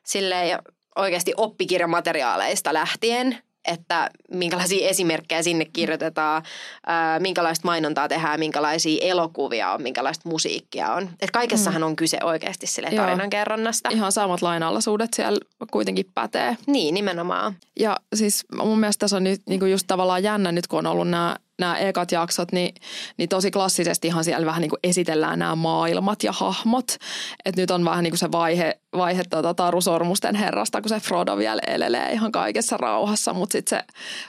silleen 0.05 0.59
oikeasti 0.97 1.33
oppikirjamateriaaleista 1.37 2.75
lähtien 2.75 3.39
että 3.67 4.11
minkälaisia 4.33 4.89
esimerkkejä 4.89 5.43
sinne 5.43 5.65
kirjoitetaan, 5.65 6.43
ää, 6.87 7.21
minkälaista 7.21 7.67
mainontaa 7.69 8.09
tehdään, 8.09 8.41
minkälaisia 8.41 9.05
elokuvia 9.05 9.73
on, 9.73 9.83
minkälaista 9.83 10.29
musiikkia 10.29 10.93
on. 10.93 11.11
Et 11.21 11.31
kaikessahan 11.31 11.83
mm. 11.83 11.87
on 11.87 11.97
kyse 11.97 12.19
oikeasti 12.23 12.67
sille 12.67 12.91
tarinankerronnasta. 12.97 13.89
Ihan 13.89 14.13
samat 14.13 14.43
lainalaisuudet 14.43 15.15
siellä 15.15 15.39
kuitenkin 15.71 16.07
pätee. 16.15 16.57
Niin, 16.67 16.95
nimenomaan. 16.95 17.55
Ja 17.81 17.97
siis 18.15 18.45
mun 18.55 18.81
mielestä 18.81 19.01
tässä 19.01 19.17
on 19.17 19.25
nyt 19.25 19.41
niin 19.49 19.71
just 19.71 19.87
tavallaan 19.87 20.23
jännä 20.23 20.53
nyt, 20.53 20.67
kun 20.67 20.79
on 20.79 20.93
ollut 20.93 21.09
nämä 21.09 21.37
nämä 21.59 21.79
ekat 21.79 22.13
jaksot, 22.13 22.53
niin, 22.53 22.75
niin 23.17 23.29
tosi 23.29 23.51
klassisesti 23.51 24.09
ihan 24.09 24.25
siellä 24.25 24.47
vähän 24.47 24.61
niin 24.61 24.71
kuin 24.71 24.81
esitellään 24.85 25.39
nämä 25.39 25.55
maailmat 25.55 26.23
ja 26.23 26.33
hahmot. 26.33 26.97
Että 27.45 27.61
nyt 27.61 27.71
on 27.71 27.85
vähän 27.85 28.05
niin 28.05 28.11
kuin 28.11 28.19
se 28.19 28.33
vaihe, 28.33 28.81
vaihe 28.97 29.23
tuota 29.31 29.55
Taru 29.55 29.81
Sormusten 29.81 30.35
herrasta, 30.35 30.81
kun 30.81 30.89
se 30.89 31.01
Frodo 31.01 31.37
vielä 31.37 31.63
elelee 31.67 32.13
ihan 32.13 32.33
kaikessa 32.33 32.77
rauhassa, 32.77 33.33
mutta 33.33 33.53
sitten 33.53 33.79
se, 33.79 33.85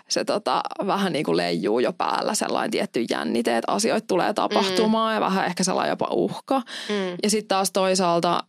se 0.09 0.25
tota, 0.25 0.61
vähän 0.87 1.13
niin 1.13 1.25
kuin 1.25 1.37
leijuu 1.37 1.79
jo 1.79 1.93
päällä 1.93 2.33
sellainen 2.33 2.71
tietty 2.71 3.05
jännite, 3.09 3.57
että 3.57 3.71
asioita 3.71 4.07
tulee 4.07 4.33
tapahtumaan 4.33 5.11
mm. 5.11 5.15
ja 5.15 5.21
vähän 5.21 5.45
ehkä 5.45 5.63
sellainen 5.63 5.91
jopa 5.91 6.07
uhka. 6.11 6.61
Mm. 6.89 7.17
Ja 7.23 7.29
sitten 7.29 7.47
taas 7.47 7.71
toisaalta 7.71 8.43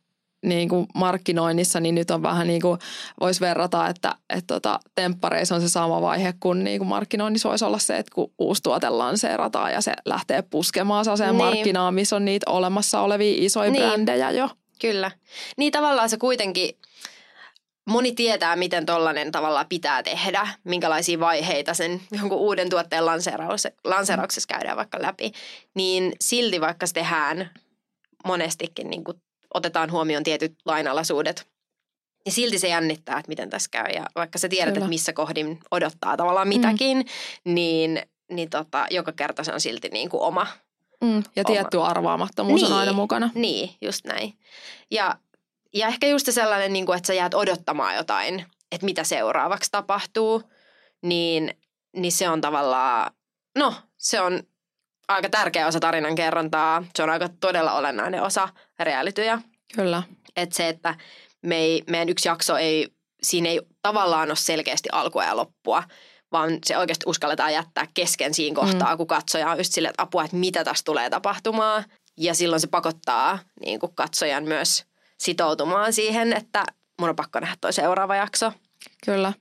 niin 0.46 0.68
kuin 0.68 0.86
markkinoinnissa, 0.94 1.80
niin 1.80 1.94
nyt 1.94 2.10
on 2.10 2.22
vähän 2.22 2.46
niin 2.46 2.60
kuin 2.60 2.78
voisi 3.20 3.40
verrata, 3.40 3.88
että, 3.88 4.14
että 4.30 4.54
tota, 4.54 4.80
temppareissa 4.94 5.54
on 5.54 5.60
se 5.60 5.68
sama 5.68 6.02
vaihe 6.02 6.34
kuin, 6.40 6.64
niin 6.64 6.78
kuin 6.78 6.88
markkinoinnissa 6.88 7.48
voisi 7.48 7.64
olla 7.64 7.78
se, 7.78 7.96
että 7.96 8.12
kun 8.14 8.32
uusi 8.38 8.62
tuote 8.62 8.88
lanseerataan 8.88 9.72
ja 9.72 9.80
se 9.80 9.92
lähtee 10.04 10.42
puskemaan 10.42 11.04
sellaiseen 11.04 11.30
niin. 11.30 11.44
markkinaan, 11.44 11.94
missä 11.94 12.16
on 12.16 12.24
niitä 12.24 12.50
olemassa 12.50 13.00
olevia 13.00 13.34
isoja 13.36 13.70
niin. 13.70 13.84
brändejä 13.84 14.30
jo. 14.30 14.48
Kyllä. 14.80 15.10
Niin 15.56 15.72
tavallaan 15.72 16.10
se 16.10 16.16
kuitenkin, 16.16 16.76
moni 17.88 18.12
tietää, 18.12 18.56
miten 18.56 18.86
tollainen 18.86 19.32
tavallaan 19.32 19.66
pitää 19.68 20.02
tehdä, 20.02 20.48
minkälaisia 20.64 21.20
vaiheita 21.20 21.74
sen 21.74 22.00
jonkun 22.20 22.38
uuden 22.38 22.70
tuotteen 22.70 23.06
lanseerauksessa 23.84 24.48
käydään 24.48 24.76
vaikka 24.76 25.02
läpi, 25.02 25.32
niin 25.74 26.12
silti 26.20 26.60
vaikka 26.60 26.86
se 26.86 26.94
tehdään 26.94 27.50
monestikin 28.24 28.90
niin 28.90 29.04
kuin 29.04 29.22
otetaan 29.54 29.90
huomioon 29.90 30.24
tietyt 30.24 30.54
lainalaisuudet. 30.64 31.46
Ja 32.26 32.32
silti 32.32 32.58
se 32.58 32.68
jännittää, 32.68 33.18
että 33.18 33.28
miten 33.28 33.50
tässä 33.50 33.68
käy. 33.70 33.86
Ja 33.94 34.06
vaikka 34.14 34.38
sä 34.38 34.48
tiedät, 34.48 34.74
Kyllä. 34.74 34.84
että 34.84 34.88
missä 34.88 35.12
kohdin 35.12 35.60
odottaa 35.70 36.16
tavallaan 36.16 36.48
mitäkin, 36.48 36.98
mm. 36.98 37.54
niin, 37.54 38.02
niin 38.30 38.50
tota, 38.50 38.86
joka 38.90 39.12
kerta 39.12 39.44
se 39.44 39.52
on 39.52 39.60
silti 39.60 39.88
niin 39.88 40.08
kuin 40.08 40.22
oma. 40.22 40.46
Mm. 41.00 41.22
Ja 41.36 41.44
tietty 41.44 41.76
oma. 41.76 41.86
arvaamattomuus 41.86 42.62
niin, 42.62 42.72
on 42.72 42.78
aina 42.78 42.92
mukana. 42.92 43.30
Niin, 43.34 43.70
just 43.80 44.04
näin. 44.04 44.34
Ja, 44.90 45.16
ja 45.74 45.86
ehkä 45.86 46.06
just 46.06 46.26
sellainen, 46.30 46.72
niin 46.72 46.86
kuin, 46.86 46.96
että 46.96 47.06
sä 47.06 47.14
jäät 47.14 47.34
odottamaan 47.34 47.94
jotain, 47.94 48.44
että 48.72 48.84
mitä 48.84 49.04
seuraavaksi 49.04 49.70
tapahtuu, 49.70 50.42
niin, 51.02 51.54
niin 51.96 52.12
se 52.12 52.28
on 52.28 52.40
tavallaan, 52.40 53.10
no 53.58 53.74
se 53.96 54.20
on 54.20 54.42
aika 55.08 55.28
tärkeä 55.28 55.66
osa 55.66 55.80
tarinan 55.80 56.14
kerrontaa. 56.14 56.84
Se 56.96 57.02
on 57.02 57.10
aika 57.10 57.28
todella 57.40 57.72
olennainen 57.72 58.22
osa 58.22 58.48
realityjä. 58.84 59.42
Kyllä. 59.74 60.02
Että 60.36 60.56
se, 60.56 60.68
että 60.68 60.94
me 61.42 61.56
ei, 61.56 61.82
meidän 61.90 62.08
yksi 62.08 62.28
jakso 62.28 62.56
ei, 62.56 62.88
siinä 63.22 63.48
ei 63.48 63.60
tavallaan 63.82 64.28
ole 64.28 64.36
selkeästi 64.36 64.88
alkua 64.92 65.24
ja 65.24 65.36
loppua, 65.36 65.82
vaan 66.32 66.58
se 66.64 66.78
oikeasti 66.78 67.04
uskalletaan 67.06 67.52
jättää 67.52 67.86
kesken 67.94 68.34
siinä 68.34 68.54
kohtaa, 68.54 68.94
mm. 68.94 68.96
kun 68.96 69.06
katsoja 69.06 69.50
on 69.50 69.58
just 69.58 69.72
silleen, 69.72 69.90
että 69.90 70.02
apua, 70.02 70.24
että 70.24 70.36
mitä 70.36 70.64
tässä 70.64 70.84
tulee 70.84 71.10
tapahtumaan. 71.10 71.84
Ja 72.16 72.34
silloin 72.34 72.60
se 72.60 72.66
pakottaa 72.66 73.38
niin 73.60 73.80
kuin 73.80 73.94
katsojan 73.94 74.44
myös 74.44 74.84
sitoutumaan 75.18 75.92
siihen, 75.92 76.32
että 76.32 76.64
mun 77.00 77.08
on 77.08 77.16
pakko 77.16 77.40
nähdä 77.40 77.56
toi 77.60 77.72
seuraava 77.72 78.16
jakso. 78.16 78.52
Kyllä. 79.04 79.32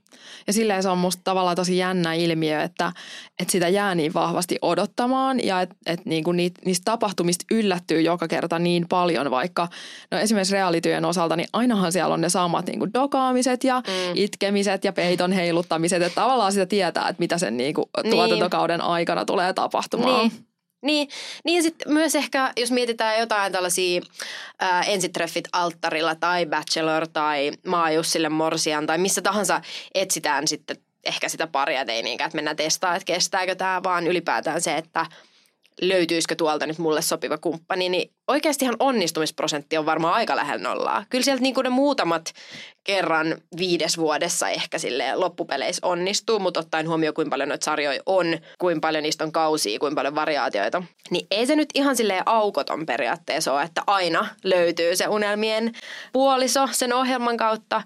Ja 0.48 0.54
silleen 0.54 0.84
se 0.84 0.90
on 0.90 0.98
musta 0.98 1.22
tavallaan 1.24 1.56
tosi 1.56 1.78
jännä 1.78 2.14
ilmiö, 2.14 2.62
että, 2.62 2.92
että 3.40 3.52
sitä 3.52 3.68
jää 3.68 3.96
niin 3.96 4.14
vahvasti 4.14 4.58
odottamaan 4.62 5.40
ja 5.44 5.62
että 5.62 5.76
et 5.86 6.06
niinku 6.06 6.32
niistä 6.32 6.86
tapahtumista 6.86 7.46
yllättyy 7.52 8.02
joka 8.02 8.28
kerta 8.28 8.60
niin 8.60 8.86
paljon, 8.90 9.32
vaikka 9.32 9.68
no 10.12 10.18
esimerkiksi 10.20 10.54
reaalityön 10.54 11.06
osalta, 11.06 11.36
niin 11.36 11.48
ainahan 11.54 11.92
siellä 11.92 12.14
on 12.14 12.22
ne 12.22 12.30
samat 12.30 12.66
niinku 12.66 12.94
dokaamiset 12.94 13.64
ja 13.64 13.80
mm. 13.88 14.12
itkemiset 14.16 14.84
ja 14.84 14.94
peiton 14.94 15.32
heiluttamiset, 15.32 16.02
että 16.02 16.22
tavallaan 16.22 16.52
sitä 16.52 16.66
tietää, 16.66 17.10
että 17.10 17.20
mitä 17.20 17.38
sen 17.38 17.58
niinku 17.58 17.90
niin. 18.04 18.12
tuotantokauden 18.12 18.82
aikana 18.82 19.26
tulee 19.26 19.54
tapahtumaan. 19.54 20.28
Niin. 20.28 20.47
Niin, 20.82 21.10
niin 21.44 21.64
sitten 21.64 21.94
myös 21.94 22.16
ehkä, 22.16 22.54
jos 22.58 22.72
mietitään 22.72 23.20
jotain 23.20 23.52
tällaisia 23.52 24.02
ää, 24.60 24.82
ensitreffit 24.82 25.48
alttarilla 25.54 26.16
tai 26.16 26.46
Bachelor 26.46 27.08
tai 27.08 27.52
Maajussille 27.68 28.30
Morsian 28.30 28.86
tai 28.86 28.98
missä 28.98 29.22
tahansa 29.22 29.62
etsitään 29.96 30.48
sitten 30.48 30.78
ehkä 31.04 31.30
sitä 31.30 31.48
paria, 31.48 31.86
ei 31.88 32.04
niinkään, 32.04 32.28
että 32.28 32.36
mennään 32.36 32.58
testaa, 32.58 32.96
että 32.96 33.06
kestääkö 33.06 33.56
tämä, 33.56 33.84
vaan 33.84 34.08
ylipäätään 34.08 34.62
se, 34.62 34.78
että– 34.78 35.06
löytyisikö 35.82 36.36
tuolta 36.36 36.68
nyt 36.68 36.78
mulle 36.78 37.02
sopiva 37.02 37.38
kumppani, 37.38 37.90
niin 37.90 38.12
oikeastihan 38.28 38.76
onnistumisprosentti 38.80 39.78
on 39.78 39.86
varmaan 39.86 40.14
aika 40.14 40.36
lähellä 40.36 40.70
nollaa. 40.70 41.06
Kyllä 41.10 41.24
sieltä 41.24 41.42
niin 41.42 41.54
kuin 41.54 41.64
ne 41.64 41.70
muutamat 41.70 42.34
kerran 42.84 43.38
viides 43.58 43.98
vuodessa 43.98 44.50
ehkä 44.50 44.78
sille 44.78 45.16
loppupeleissä 45.16 45.88
onnistuu, 45.88 46.40
mutta 46.40 46.60
ottaen 46.60 46.88
huomioon, 46.88 47.14
kuinka 47.14 47.30
paljon 47.30 47.50
noita 47.50 47.66
sarjoja 47.66 48.02
on, 48.06 48.26
kuinka 48.60 48.80
paljon 48.80 49.04
niistä 49.04 49.24
on 49.24 49.32
kausia, 49.32 49.80
kuinka 49.80 49.96
paljon 49.96 50.16
variaatioita. 50.16 50.84
Niin 51.10 51.28
ei 51.32 51.46
se 51.46 51.56
nyt 51.56 51.70
ihan 51.74 51.96
silleen 51.96 52.24
aukoton 52.26 52.86
periaatteessa 52.86 53.54
ole, 53.54 53.62
että 53.62 53.82
aina 53.88 54.28
löytyy 54.44 54.96
se 54.96 55.08
unelmien 55.08 55.74
puoliso 56.14 56.70
sen 56.72 56.94
ohjelman 56.94 57.38
kautta. 57.38 57.82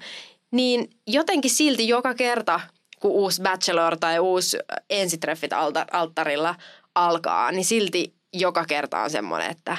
Niin 0.51 0.89
jotenkin 1.07 1.51
silti 1.51 1.87
joka 1.87 2.13
kerta, 2.13 2.59
kun 2.99 3.11
uusi 3.11 3.41
Bachelor 3.41 3.97
tai 3.97 4.19
uusi 4.19 4.57
ensitreffit 4.89 5.51
alttarilla 5.91 6.55
alkaa, 6.95 7.51
niin 7.51 7.65
silti 7.65 8.15
joka 8.33 8.65
kerta 8.65 8.99
on 8.99 9.09
semmoinen, 9.09 9.51
että 9.51 9.77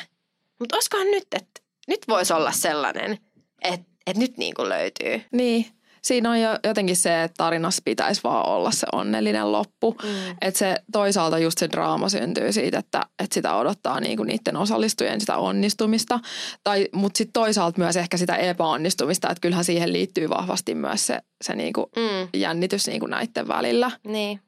mutta 0.59 0.77
olisikohan 0.77 1.11
nyt, 1.11 1.27
että 1.37 1.61
nyt 1.89 2.01
voisi 2.09 2.33
olla 2.33 2.53
sellainen, 2.53 3.19
että, 3.63 3.87
että 4.07 4.21
nyt 4.21 4.39
niin 4.39 4.55
kuin 4.55 4.69
löytyy. 4.69 5.23
Niin, 5.33 5.67
siinä 6.03 6.31
on 6.31 6.41
jo 6.41 6.59
jotenkin 6.65 6.97
se, 6.97 7.23
että 7.23 7.35
tarinassa 7.37 7.83
pitäisi 7.85 8.21
vaan 8.25 8.49
olla 8.49 8.71
se 8.71 8.87
onnellinen 8.93 9.53
loppu. 9.53 9.97
Mm. 10.03 10.37
Että 10.41 10.59
se 10.59 10.77
toisaalta 10.93 11.39
just 11.39 11.59
se 11.59 11.69
draama 11.71 12.09
syntyy 12.09 12.53
siitä, 12.53 12.79
että, 12.79 13.07
että 13.19 13.35
sitä 13.35 13.57
odottaa 13.57 14.01
niinku 14.01 14.25
niiden 14.25 14.57
osallistujien 14.57 15.21
sitä 15.21 15.37
onnistumista. 15.37 16.21
Tai, 16.65 16.89
mutta 16.93 17.19
sitten 17.19 17.33
toisaalta 17.33 17.79
myös 17.79 17.97
ehkä 17.97 18.17
sitä 18.17 18.37
epäonnistumista, 18.37 19.31
että 19.31 19.41
kyllähän 19.41 19.65
siihen 19.65 19.93
liittyy 19.93 20.29
vahvasti 20.29 20.75
myös 20.75 21.07
se, 21.07 21.19
se 21.45 21.55
niinku 21.55 21.91
mm. 21.97 22.29
jännitys 22.35 22.87
niinku 22.87 23.07
näiden 23.07 23.49
välillä. 23.49 23.91
Niin. 24.07 24.41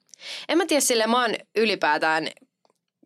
En 0.49 0.59
mä 0.59 0.67
tiedä 0.67 0.81
sille, 0.81 1.07
mä 1.07 1.23
oon 1.23 1.35
ylipäätään 1.57 2.29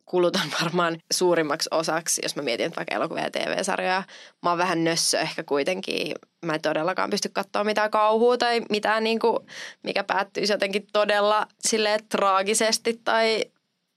kulutan 0.09 0.51
varmaan 0.63 0.99
suurimmaksi 1.13 1.69
osaksi, 1.73 2.21
jos 2.25 2.37
mä 2.37 2.43
mietin 2.43 2.73
vaikka 2.77 2.95
elokuvia 2.95 3.25
ja 3.25 3.31
TV-sarjoja. 3.31 4.03
Mä 4.43 4.51
oon 4.51 4.59
vähän 4.59 4.85
nössö 4.85 5.19
ehkä 5.19 5.43
kuitenkin. 5.43 6.15
Mä 6.45 6.55
en 6.55 6.63
todellakaan 6.63 7.11
pysty 7.11 7.29
katsoa 7.29 7.65
mitään 7.65 7.91
kauhua 7.91 8.39
tai 8.39 8.61
mitään, 8.71 9.05
niin 9.05 9.19
kuin, 9.19 9.39
mikä 9.83 10.05
päättyisi 10.05 10.53
jotenkin 10.53 10.87
todella 10.93 11.47
sille 11.61 11.99
traagisesti 12.09 13.01
tai, 13.05 13.45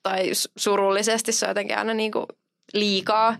tai 0.03 0.31
surullisesti. 0.57 1.31
Se 1.31 1.45
on 1.45 1.49
jotenkin 1.49 1.77
aina 1.77 1.93
niin 1.93 2.11
kuin 2.11 2.25
liikaa. 2.73 3.37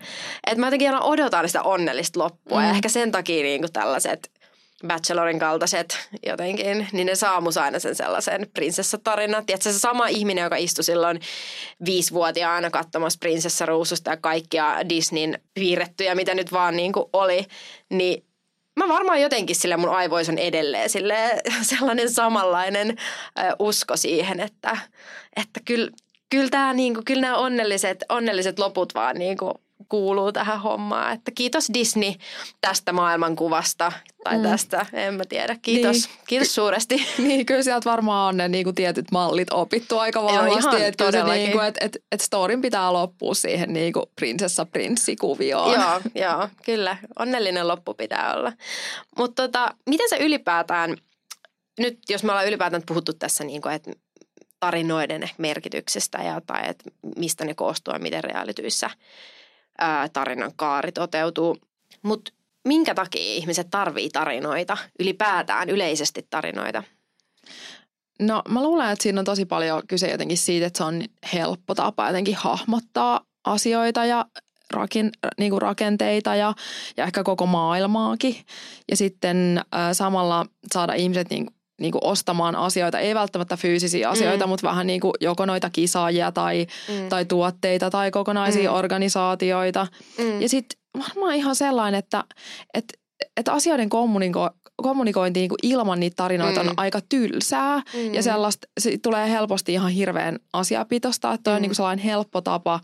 Että 0.47 0.59
mä 0.59 0.67
jotenkin 0.67 0.87
aina 0.87 1.01
odotan 1.01 1.49
sitä 1.49 1.63
onnellista 1.63 2.19
loppua 2.19 2.59
mm. 2.59 2.65
ja 2.65 2.71
ehkä 2.71 2.89
sen 2.89 3.11
takia 3.11 3.43
niin 3.43 3.61
kuin 3.61 3.73
tällaiset– 3.73 4.31
Bachelorin 4.87 5.39
kaltaiset 5.39 6.09
jotenkin, 6.25 6.87
niin 6.91 7.07
ne 7.07 7.15
saa 7.15 7.41
aina 7.61 7.79
sen 7.79 7.95
sellaisen 7.95 8.47
prinsessatarinat. 8.53 9.45
Tiedätkö, 9.45 9.71
se 9.71 9.79
sama 9.79 10.07
ihminen, 10.07 10.43
joka 10.43 10.55
istui 10.55 10.83
silloin 10.83 11.19
viisivuotiaana 11.85 12.69
katsomassa 12.69 13.19
prinsessaruususta 13.19 14.09
ja 14.09 14.17
kaikkia 14.17 14.89
Disneyn 14.89 15.39
piirrettyjä, 15.53 16.15
mitä 16.15 16.35
nyt 16.35 16.51
vaan 16.51 16.75
niin 16.75 16.93
kuin 16.93 17.05
oli, 17.13 17.45
niin 17.89 18.25
mä 18.79 18.87
varmaan 18.87 19.21
jotenkin 19.21 19.55
sille 19.55 19.77
mun 19.77 19.89
aivoissa 19.89 20.31
on 20.31 20.37
edelleen 20.37 20.89
sille 20.89 21.41
sellainen 21.61 22.09
samanlainen 22.09 22.97
usko 23.59 23.97
siihen, 23.97 24.39
että, 24.39 24.77
että 25.35 25.59
kyllä, 25.65 25.91
kyllä, 26.29 26.49
tää, 26.49 26.73
niin 26.73 26.93
kuin, 26.93 27.05
kyllä 27.05 27.21
nämä 27.21 27.37
onnelliset, 27.37 28.03
onnelliset 28.09 28.59
loput 28.59 28.95
vaan 28.95 29.15
niin 29.15 29.37
kuin 29.37 29.53
kuuluu 29.89 30.31
tähän 30.31 30.61
hommaan. 30.61 31.13
Että 31.13 31.31
kiitos 31.31 31.67
Disney 31.73 32.13
tästä 32.61 32.93
maailmankuvasta 32.93 33.91
tai 34.23 34.37
mm. 34.37 34.43
tästä, 34.43 34.85
en 34.93 35.13
mä 35.13 35.23
tiedä. 35.29 35.57
Kiitos, 35.61 36.07
niin. 36.07 36.17
kiitos 36.27 36.55
suuresti. 36.55 36.95
Niin, 37.17 37.45
kyllä 37.45 37.63
sieltä 37.63 37.89
varmaan 37.89 38.29
on 38.29 38.37
ne 38.37 38.47
niin 38.47 38.63
kuin 38.63 38.75
tietyt 38.75 39.11
mallit 39.11 39.47
opittu 39.51 39.99
aika 39.99 40.23
vahvasti. 40.23 40.83
Että 40.83 41.05
kyllä 41.05 41.25
se 41.25 41.33
niin 41.33 41.51
kuin, 41.51 41.65
että, 41.65 41.85
että, 41.85 41.99
että 42.11 42.25
storin 42.25 42.61
pitää 42.61 42.93
loppua 42.93 43.33
siihen 43.33 43.73
niin 43.73 43.93
kuin 43.93 44.05
prinsessa-prinssi-kuvioon. 44.15 45.73
Joo, 45.73 46.01
joo, 46.15 46.49
kyllä. 46.65 46.97
Onnellinen 47.19 47.67
loppu 47.67 47.93
pitää 47.93 48.33
olla. 48.33 48.53
Mutta 49.17 49.43
tota, 49.43 49.75
miten 49.89 50.09
se 50.09 50.17
ylipäätään, 50.17 50.97
nyt 51.79 51.99
jos 52.09 52.23
me 52.23 52.31
ollaan 52.31 52.47
ylipäätään 52.47 52.83
puhuttu 52.85 53.13
tässä, 53.13 53.43
niin 53.43 53.61
kuin, 53.61 53.75
että 53.75 53.91
tarinoiden 54.61 55.29
merkityksestä 55.37 56.17
ja 56.17 56.41
tai 56.47 56.61
että 56.69 56.89
mistä 57.17 57.45
ne 57.45 57.53
koostuu 57.53 57.93
ja 57.93 57.99
miten 57.99 58.23
realityissä 58.23 58.89
tarinan 60.13 60.51
kaari 60.55 60.91
toteutuu. 60.91 61.57
Mutta 62.01 62.31
minkä 62.67 62.95
takia 62.95 63.21
ihmiset 63.21 63.67
tarvii 63.71 64.09
tarinoita, 64.09 64.77
ylipäätään 64.99 65.69
yleisesti 65.69 66.27
tarinoita? 66.29 66.83
No 68.19 68.41
mä 68.49 68.63
luulen, 68.63 68.91
että 68.91 69.03
siinä 69.03 69.21
on 69.21 69.25
tosi 69.25 69.45
paljon 69.45 69.81
kyse 69.87 70.11
jotenkin 70.11 70.37
siitä, 70.37 70.65
että 70.65 70.77
se 70.77 70.83
on 70.83 71.03
helppo 71.33 71.75
tapa 71.75 72.07
jotenkin 72.07 72.35
hahmottaa 72.35 73.21
asioita 73.43 74.05
ja 74.05 74.25
rakin, 74.73 75.11
niin 75.37 75.49
kuin 75.49 75.61
rakenteita 75.61 76.35
ja, 76.35 76.53
ja 76.97 77.03
ehkä 77.03 77.23
koko 77.23 77.45
maailmaakin. 77.45 78.35
Ja 78.91 78.97
sitten 78.97 79.61
samalla 79.93 80.45
saada 80.73 80.93
ihmiset 80.93 81.29
niin, 81.29 81.47
niin 81.81 81.91
kuin 81.91 82.03
ostamaan 82.03 82.55
asioita, 82.55 82.99
ei 82.99 83.15
välttämättä 83.15 83.57
fyysisiä 83.57 84.09
asioita, 84.09 84.45
mm. 84.45 84.49
mutta 84.49 84.67
vähän 84.67 84.87
niin 84.87 85.01
kuin 85.01 85.13
joko 85.21 85.45
noita 85.45 85.69
kisaajia 85.69 86.31
tai, 86.31 86.67
mm. 86.89 87.09
tai 87.09 87.25
tuotteita 87.25 87.89
tai 87.89 88.11
kokonaisia 88.11 88.69
mm. 88.69 88.75
organisaatioita. 88.75 89.87
Mm. 90.17 90.41
Ja 90.41 90.49
sitten 90.49 90.79
varmaan 91.07 91.35
ihan 91.35 91.55
sellainen, 91.55 91.99
että, 91.99 92.23
että, 92.73 92.93
että 93.37 93.53
asioiden 93.53 93.89
kommuniko- 93.89 94.71
kommunikointi 94.81 95.39
niin 95.39 95.49
kuin 95.49 95.59
ilman 95.63 95.99
niitä 95.99 96.15
tarinoita 96.15 96.63
mm. 96.63 96.69
on 96.69 96.73
aika 96.77 96.99
tylsää 97.09 97.81
mm. 97.93 98.13
ja 98.13 98.23
sellaista, 98.23 98.67
se 98.79 98.97
tulee 99.03 99.29
helposti 99.29 99.73
ihan 99.73 99.91
hirveän 99.91 100.39
asiapitosta, 100.53 101.33
että 101.33 101.49
mm. 101.49 101.55
on 101.55 101.61
niin 101.61 101.69
kuin 101.69 101.75
sellainen 101.75 102.05
helppo 102.05 102.41
tapa 102.41 102.79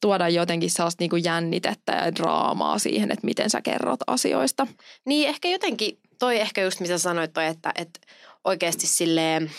tuoda 0.00 0.28
jotenkin 0.28 0.70
sellaista 0.70 1.02
niin 1.02 1.10
kuin 1.10 1.24
jännitettä 1.24 1.92
ja 1.92 2.14
draamaa 2.14 2.78
siihen, 2.78 3.10
että 3.10 3.26
miten 3.26 3.50
sä 3.50 3.60
kerrot 3.60 4.00
asioista. 4.06 4.66
Niin 5.06 5.28
ehkä 5.28 5.48
jotenkin, 5.48 5.98
toi 6.18 6.40
ehkä 6.40 6.62
just 6.62 6.80
mitä 6.80 6.98
sanoit 6.98 7.32
toi, 7.32 7.46
että, 7.46 7.72
että 7.74 8.00
oikeasti 8.48 8.86
silleen 8.86 9.50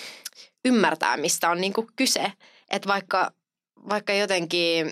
ymmärtää, 0.65 1.17
mistä 1.17 1.50
on 1.50 1.62
niin 1.62 1.74
kuin 1.74 1.88
kyse. 1.96 2.31
Että 2.69 2.88
vaikka, 2.88 3.31
vaikka 3.89 4.13
jotenkin, 4.13 4.89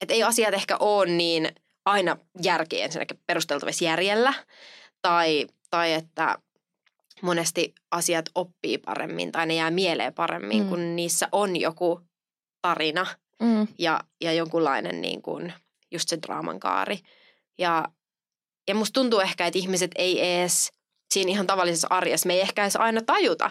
että 0.00 0.14
ei 0.14 0.22
asiat 0.22 0.54
ehkä 0.54 0.76
ole 0.76 1.06
niin 1.06 1.48
aina 1.84 2.16
järki 2.42 2.82
ensinnäkin 2.82 3.20
perusteltavissa 3.26 3.84
järjellä 3.84 4.34
tai, 5.02 5.46
tai 5.70 5.92
että 5.92 6.38
monesti 7.22 7.74
asiat 7.90 8.24
oppii 8.34 8.78
paremmin 8.78 9.32
tai 9.32 9.46
ne 9.46 9.54
jää 9.54 9.70
mieleen 9.70 10.14
paremmin, 10.14 10.62
mm. 10.62 10.68
kun 10.68 10.96
niissä 10.96 11.28
on 11.32 11.56
joku 11.56 12.00
tarina 12.62 13.06
mm. 13.40 13.68
ja, 13.78 14.00
ja 14.20 14.32
jonkunlainen 14.32 15.00
niin 15.00 15.22
kuin, 15.22 15.52
just 15.90 16.08
se 16.08 16.18
draaman 16.26 16.60
kaari. 16.60 16.98
Ja, 17.58 17.84
ja 18.68 18.74
musta 18.74 19.00
tuntuu 19.00 19.20
ehkä, 19.20 19.46
että 19.46 19.58
ihmiset 19.58 19.90
ei 19.94 20.34
edes 20.34 20.72
siinä 21.14 21.30
ihan 21.30 21.46
tavallisessa 21.46 21.88
arjessa, 21.90 22.26
me 22.26 22.34
ei 22.34 22.40
ehkä 22.40 22.62
edes 22.62 22.76
aina 22.76 23.02
tajuta, 23.02 23.50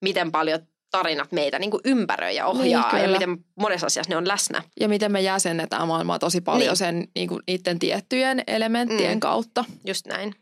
miten 0.00 0.32
paljon 0.32 0.60
tarinat 0.90 1.32
meitä 1.32 1.58
niin 1.58 1.70
kuin 1.70 1.80
ympäröi 1.84 2.36
ja 2.36 2.46
ohjaa 2.46 2.92
niin, 2.92 3.02
ja 3.02 3.08
miten 3.08 3.44
monessa 3.54 3.86
asiassa 3.86 4.10
ne 4.10 4.16
on 4.16 4.28
läsnä. 4.28 4.62
Ja 4.80 4.88
miten 4.88 5.12
me 5.12 5.20
jäsennetään 5.20 5.88
maailmaa 5.88 6.18
tosi 6.18 6.40
paljon 6.40 6.68
niin. 6.68 6.76
sen 6.76 7.08
niin 7.14 7.28
kuin 7.28 7.42
niiden 7.46 7.78
tiettyjen 7.78 8.42
elementtien 8.46 9.16
mm. 9.16 9.20
kautta. 9.20 9.64
Just 9.84 10.06
näin. 10.06 10.34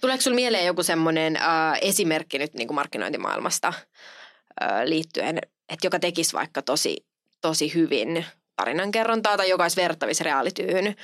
Tuleeko 0.00 0.20
sinulle 0.20 0.40
mieleen 0.40 0.66
joku 0.66 0.82
semmoinen 0.82 1.36
äh, 1.36 1.78
esimerkki 1.80 2.38
nyt 2.38 2.54
niin 2.54 2.68
kuin 2.68 2.74
markkinointimaailmasta 2.74 3.68
äh, 3.68 4.82
liittyen, 4.84 5.38
että 5.68 5.86
joka 5.86 5.98
tekisi 5.98 6.32
vaikka 6.32 6.62
tosi, 6.62 7.06
tosi 7.40 7.74
hyvin 7.74 8.24
tarinankerrontaa 8.56 9.36
tai 9.36 9.50
joka 9.50 9.64
olisi 9.64 9.80
verrattavissa 9.80 10.24
reaalityyn 10.24 10.96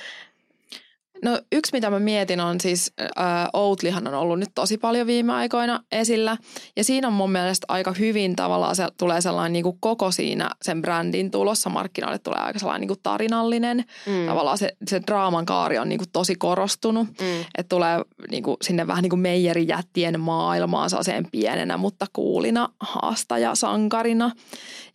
No 1.23 1.39
yksi, 1.51 1.73
mitä 1.73 1.89
mä 1.89 1.99
mietin 1.99 2.39
on 2.39 2.61
siis, 2.61 2.93
äh, 3.01 3.47
Outlihan 3.53 4.07
on 4.07 4.13
ollut 4.13 4.39
nyt 4.39 4.49
tosi 4.55 4.77
paljon 4.77 5.07
viime 5.07 5.33
aikoina 5.33 5.83
esillä. 5.91 6.37
Ja 6.75 6.83
siinä 6.83 7.07
on 7.07 7.13
mun 7.13 7.31
mielestä 7.31 7.65
aika 7.69 7.93
hyvin 7.99 8.35
tavallaan 8.35 8.75
se 8.75 8.87
tulee 8.97 9.21
sellainen 9.21 9.53
niin 9.53 9.63
kuin 9.63 9.77
koko 9.79 10.11
siinä 10.11 10.49
sen 10.61 10.81
brändin 10.81 11.31
tulossa 11.31 11.69
markkinoille 11.69 12.19
tulee 12.19 12.39
aika 12.39 12.59
sellainen 12.59 12.81
niin 12.81 12.87
kuin 12.87 12.99
tarinallinen. 13.03 13.85
Mm. 14.05 14.25
Tavallaan 14.27 14.57
se, 14.57 14.73
se 14.87 15.01
draaman 15.07 15.45
kaari 15.45 15.77
on 15.77 15.89
niin 15.89 15.99
kuin 15.99 16.09
tosi 16.13 16.35
korostunut. 16.35 17.07
Mm. 17.07 17.41
Että 17.57 17.69
tulee 17.69 18.01
niin 18.31 18.43
kuin 18.43 18.57
sinne 18.61 18.87
vähän 18.87 19.01
niin 19.01 19.09
kuin 19.09 19.19
meijerijättien 19.19 20.19
maailmaan 20.19 20.89
sellaiseen 20.89 21.27
pienenä, 21.31 21.77
mutta 21.77 22.05
kuulina 22.13 22.69
haastaja 22.79 23.55
sankarina. 23.55 24.31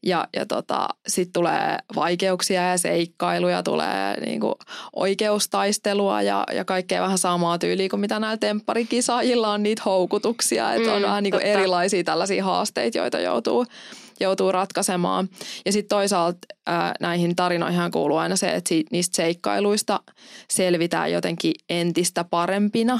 Ja, 0.03 0.29
ja 0.37 0.47
tota, 0.47 0.89
sitten 1.09 1.33
tulee 1.33 1.79
vaikeuksia 1.95 2.71
ja 2.71 2.79
seikkailuja, 2.79 3.63
tulee 3.63 4.21
niin 4.21 4.41
kuin 4.41 4.55
oikeustaistelua 4.93 6.16
ja, 6.23 6.45
ja 6.53 6.65
kaikkea 6.65 7.03
vähän 7.03 7.19
samaa 7.19 7.59
tyyliä 7.59 7.89
kuin 7.89 8.01
mitä 8.01 8.21
näillä 8.21 8.37
tempparikisaajilla 8.37 9.53
on 9.53 9.63
niitä 9.63 9.83
houkutuksia. 9.85 10.75
Että 10.75 10.89
mm, 10.89 10.95
on 10.95 11.03
vähän 11.03 11.23
niin 11.23 11.31
kuin 11.31 11.43
erilaisia 11.43 12.05
tällaisia 12.05 12.45
haasteita, 12.45 12.99
joita 12.99 13.21
joutuu 13.21 13.67
joutuu 14.21 14.53
ratkaisemaan. 14.53 15.29
Ja 15.65 15.73
sitten 15.73 15.97
toisaalta 15.97 16.39
ää, 16.67 16.95
näihin 17.01 17.37
tarinoihin 17.37 17.91
kuuluu 17.91 18.17
aina 18.17 18.37
se, 18.37 18.49
että 18.49 18.69
siitä, 18.69 18.89
niistä 18.93 19.17
seikkailuista 19.17 20.01
selvitään 20.51 21.13
jotenkin 21.13 21.55
entistä 21.69 22.25
parempina. 22.25 22.99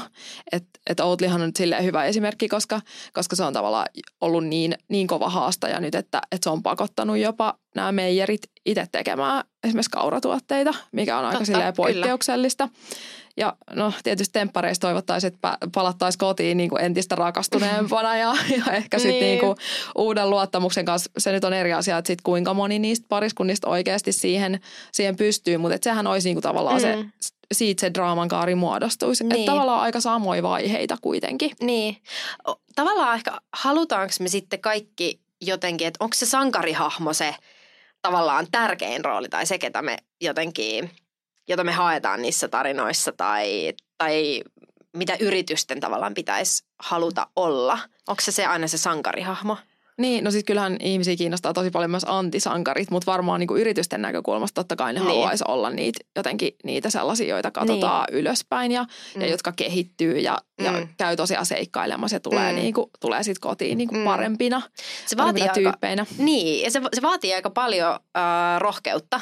Että 0.51 0.79
et 0.89 0.99
Outlihan 0.99 1.41
on 1.41 1.47
nyt 1.47 1.55
silleen 1.55 1.83
hyvä 1.83 2.05
esimerkki, 2.05 2.47
koska, 2.47 2.81
koska 3.13 3.35
se 3.35 3.43
on 3.43 3.53
tavallaan 3.53 3.87
ollut 4.21 4.45
niin, 4.45 4.75
niin 4.89 5.07
kova 5.07 5.29
haastaja 5.29 5.79
nyt, 5.79 5.95
että, 5.95 6.21
että 6.31 6.45
se 6.45 6.49
on 6.49 6.63
pakottanut 6.63 7.17
jopa 7.17 7.57
nämä 7.75 7.91
meijerit 7.91 8.41
itse 8.65 8.87
tekemään 8.91 9.43
esimerkiksi 9.63 9.91
kauratuotteita, 9.91 10.73
mikä 10.91 11.17
on 11.19 11.25
aika 11.25 11.39
Totta, 11.39 11.73
poikkeuksellista. 11.75 12.67
Kyllä. 12.67 13.07
Ja 13.37 13.53
no 13.75 13.93
tietysti 14.03 14.33
temppareista 14.33 14.87
toivottaisiin, 14.87 15.33
että 15.33 15.57
palattaisiin 15.73 16.19
kotiin 16.19 16.57
niin 16.57 16.69
kuin 16.69 16.81
entistä 16.81 17.15
rakastuneempana 17.15 18.17
ja, 18.17 18.33
ja 18.57 18.73
ehkä 18.73 18.99
sitten 18.99 19.19
niin. 19.19 19.41
niin 19.41 19.55
uuden 19.97 20.29
luottamuksen 20.29 20.85
kanssa. 20.85 21.11
Se 21.17 21.31
nyt 21.31 21.43
on 21.43 21.53
eri 21.53 21.73
asia, 21.73 21.97
että 21.97 22.07
sit 22.07 22.21
kuinka 22.21 22.53
moni 22.53 22.79
niistä 22.79 23.05
pariskunnista 23.09 23.69
oikeasti 23.69 24.11
siihen, 24.11 24.59
siihen 24.91 25.15
pystyy, 25.15 25.57
mutta 25.57 25.77
sehän 25.81 26.07
olisi 26.07 26.27
niin 26.27 26.35
kuin 26.35 26.43
tavallaan 26.43 26.75
mm. 26.75 26.81
se 26.81 27.33
siitä 27.51 27.81
se 27.81 27.93
draaman 27.93 28.27
kaari 28.27 28.55
muodostuisi. 28.55 29.23
Niin. 29.23 29.39
Että 29.39 29.51
tavallaan 29.51 29.81
aika 29.81 30.01
samoja 30.01 30.43
vaiheita 30.43 30.97
kuitenkin. 31.01 31.51
Niin. 31.61 31.97
Tavallaan 32.75 33.15
ehkä 33.15 33.37
halutaanko 33.53 34.13
me 34.19 34.29
sitten 34.29 34.59
kaikki 34.59 35.19
jotenkin, 35.41 35.87
että 35.87 36.03
onko 36.03 36.13
se 36.13 36.25
sankarihahmo 36.25 37.13
se 37.13 37.35
tavallaan 38.01 38.47
tärkein 38.51 39.05
rooli 39.05 39.29
tai 39.29 39.45
se, 39.45 39.57
ketä 39.57 39.81
me 39.81 39.97
jotenkin– 40.21 40.89
jota 41.47 41.63
me 41.63 41.71
haetaan 41.71 42.21
niissä 42.21 42.47
tarinoissa 42.47 43.11
tai, 43.11 43.73
tai 43.97 44.43
mitä 44.93 45.17
yritysten 45.19 45.79
tavallaan 45.79 46.13
pitäisi 46.13 46.65
haluta 46.79 47.27
olla? 47.35 47.79
Onko 48.07 48.21
se 48.21 48.31
se 48.31 48.45
aina 48.45 48.67
se 48.67 48.77
sankarihahmo? 48.77 49.57
Niin, 49.97 50.23
no 50.23 50.31
siis 50.31 50.43
kyllähän 50.43 50.77
ihmisiä 50.79 51.15
kiinnostaa 51.15 51.53
tosi 51.53 51.71
paljon 51.71 51.91
myös 51.91 52.05
antisankarit, 52.07 52.91
mutta 52.91 53.11
varmaan 53.11 53.39
niin 53.39 53.47
kuin 53.47 53.61
yritysten 53.61 54.01
näkökulmasta 54.01 54.61
totta 54.61 54.75
kai 54.75 54.93
ne 54.93 54.99
niin. 54.99 55.07
haluaisi 55.07 55.43
olla 55.47 55.69
niitä, 55.69 55.99
jotenkin 56.15 56.55
niitä 56.63 56.89
sellaisia, 56.89 57.27
joita 57.27 57.51
katsotaan 57.51 58.05
niin. 58.09 58.19
ylöspäin 58.19 58.71
ja, 58.71 58.85
mm. 59.15 59.21
ja 59.21 59.27
jotka 59.27 59.51
kehittyy 59.51 60.19
ja, 60.19 60.37
mm. 60.59 60.65
ja 60.65 60.87
käy 60.97 61.15
tosiaan 61.15 61.45
seikkailemassa 61.45 62.15
ja 62.15 62.19
tulee, 62.19 62.51
mm. 62.51 62.55
niin 62.55 62.73
kuin, 62.73 62.89
tulee 62.99 63.23
sitten 63.23 63.49
kotiin 63.49 63.77
niin 63.77 63.89
kuin 63.89 63.99
mm. 63.99 64.05
parempina, 64.05 64.61
se 65.05 65.17
vaatii 65.17 65.43
aika, 65.43 65.53
tyyppeinä. 65.53 66.05
Niin, 66.17 66.63
ja 66.63 66.71
se, 66.71 66.81
se 66.93 67.01
vaatii 67.01 67.33
aika 67.33 67.49
paljon 67.49 67.93
äh, 67.93 68.59
rohkeutta 68.59 69.21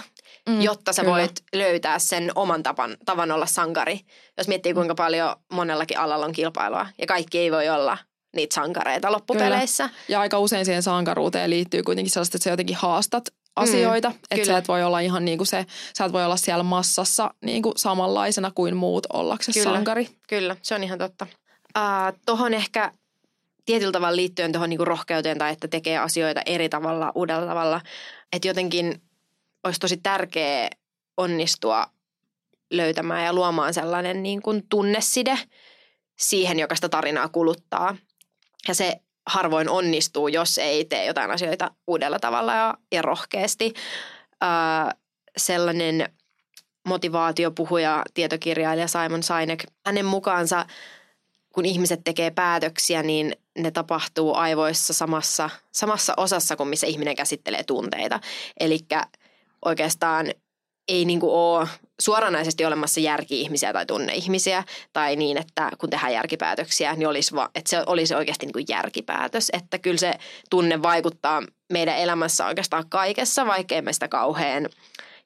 mm, 0.49 0.61
jotta 0.61 0.93
sä 0.93 1.01
kyllä. 1.01 1.15
voit 1.15 1.43
löytää 1.55 1.99
sen 1.99 2.31
oman 2.35 2.63
tapan, 2.63 2.97
tavan 3.05 3.31
olla 3.31 3.45
sankari. 3.45 3.99
Jos 4.38 4.47
miettii 4.47 4.73
kuinka 4.73 4.95
paljon 4.95 5.35
monellakin 5.53 5.99
alalla 5.99 6.25
on 6.25 6.31
kilpailua 6.31 6.88
ja 6.97 7.07
kaikki 7.07 7.39
ei 7.39 7.51
voi 7.51 7.69
olla 7.69 7.97
niitä 8.35 8.55
sankareita 8.55 9.11
loppupeleissä. 9.11 9.87
Kyllä. 9.87 9.99
Ja 10.09 10.19
aika 10.19 10.39
usein 10.39 10.65
siihen 10.65 10.83
sankaruuteen 10.83 11.49
liittyy 11.49 11.83
kuitenkin 11.83 12.11
sellaista, 12.11 12.37
että 12.37 12.43
sä 12.43 12.49
jotenkin 12.49 12.75
haastat 12.75 13.29
asioita. 13.55 14.09
Mm, 14.09 14.15
että 14.31 14.45
sä 14.45 14.57
et 14.57 14.67
voi 14.67 14.83
olla 14.83 14.99
ihan 14.99 15.25
niin 15.25 15.37
kuin 15.37 15.47
se, 15.47 15.65
sä 15.97 16.05
et 16.05 16.13
voi 16.13 16.25
olla 16.25 16.37
siellä 16.37 16.63
massassa 16.63 17.33
niin 17.41 17.63
kuin 17.63 17.73
samanlaisena 17.77 18.51
kuin 18.51 18.75
muut 18.75 19.07
ollaksesi 19.13 19.63
sankari. 19.63 20.09
Kyllä, 20.29 20.55
se 20.61 20.75
on 20.75 20.83
ihan 20.83 20.99
totta. 20.99 21.27
Uh, 21.77 22.19
Tuohon 22.25 22.53
ehkä 22.53 22.91
tietyllä 23.65 23.91
tavalla 23.91 24.15
liittyen 24.15 24.51
tuohon 24.51 24.69
niin 24.69 24.87
rohkeuteen 24.87 25.37
tai 25.37 25.53
että 25.53 25.67
tekee 25.67 25.97
asioita 25.97 26.41
eri 26.45 26.69
tavalla, 26.69 27.11
uudella 27.15 27.45
tavalla. 27.45 27.81
Että 28.33 28.47
jotenkin 28.47 29.01
olisi 29.63 29.79
tosi 29.79 29.97
tärkeää 29.97 30.69
onnistua 31.17 31.87
löytämään 32.71 33.25
ja 33.25 33.33
luomaan 33.33 33.73
sellainen 33.73 34.23
niin 34.23 34.41
kuin 34.41 34.63
tunneside 34.69 35.39
siihen, 36.19 36.59
joka 36.59 36.75
sitä 36.75 36.89
tarinaa 36.89 37.29
kuluttaa. 37.29 37.97
Ja 38.67 38.75
se 38.75 39.01
harvoin 39.25 39.69
onnistuu, 39.69 40.28
jos 40.28 40.58
ei 40.58 40.86
tee 40.86 41.06
jotain 41.06 41.32
asioita 41.32 41.71
uudella 41.88 42.19
tavalla 42.19 42.54
ja, 42.54 42.73
ja 42.91 43.01
rohkeasti. 43.01 43.73
Öö, 44.43 44.49
sellainen 45.38 46.10
motivaatiopuhuja, 46.88 48.04
tietokirjailija 48.13 48.88
Simon 48.88 49.23
Sinek, 49.23 49.63
hänen 49.86 50.06
mukaansa 50.06 50.65
kun 51.56 51.65
ihmiset 51.65 52.01
tekee 52.04 52.32
päätöksiä, 52.32 53.04
niin 53.04 53.36
ne 53.58 53.71
tapahtuu 53.71 54.36
aivoissa 54.36 54.93
samassa, 54.93 55.49
samassa 55.71 56.13
osassa 56.17 56.56
kuin 56.56 56.69
missä 56.69 56.88
ihminen 56.88 57.15
käsittelee 57.15 57.63
tunteita. 57.63 58.19
Eli 58.60 58.80
oikeastaan 59.65 60.28
ei 60.87 61.05
niin 61.05 61.19
kuin 61.19 61.31
ole 61.31 61.67
suoranaisesti 62.01 62.65
olemassa 62.65 62.99
järki-ihmisiä 62.99 63.73
tai 63.73 63.85
tunne-ihmisiä 63.85 64.63
tai 64.93 65.15
niin, 65.15 65.37
että 65.37 65.71
kun 65.77 65.89
tehdään 65.89 66.13
järkipäätöksiä, 66.13 66.95
niin 66.95 67.07
olisi 67.07 67.35
va, 67.35 67.49
että 67.55 67.69
se 67.69 67.83
olisi 67.85 68.15
oikeasti 68.15 68.45
niin 68.45 68.53
kuin 68.53 68.65
järkipäätös. 68.69 69.49
Että 69.53 69.79
kyllä 69.79 69.97
se 69.97 70.13
tunne 70.49 70.81
vaikuttaa 70.81 71.43
meidän 71.73 71.97
elämässä 71.97 72.45
oikeastaan 72.45 72.89
kaikessa, 72.89 73.45
vaikkei 73.45 73.81
me 73.81 73.93
sitä 73.93 74.07
kauhean 74.07 74.69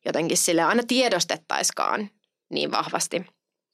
jotenkin 0.06 0.38
sille 0.38 0.64
aina 0.64 0.84
tiedostettaiskaan 0.88 2.10
niin 2.50 2.72
vahvasti. 2.72 3.26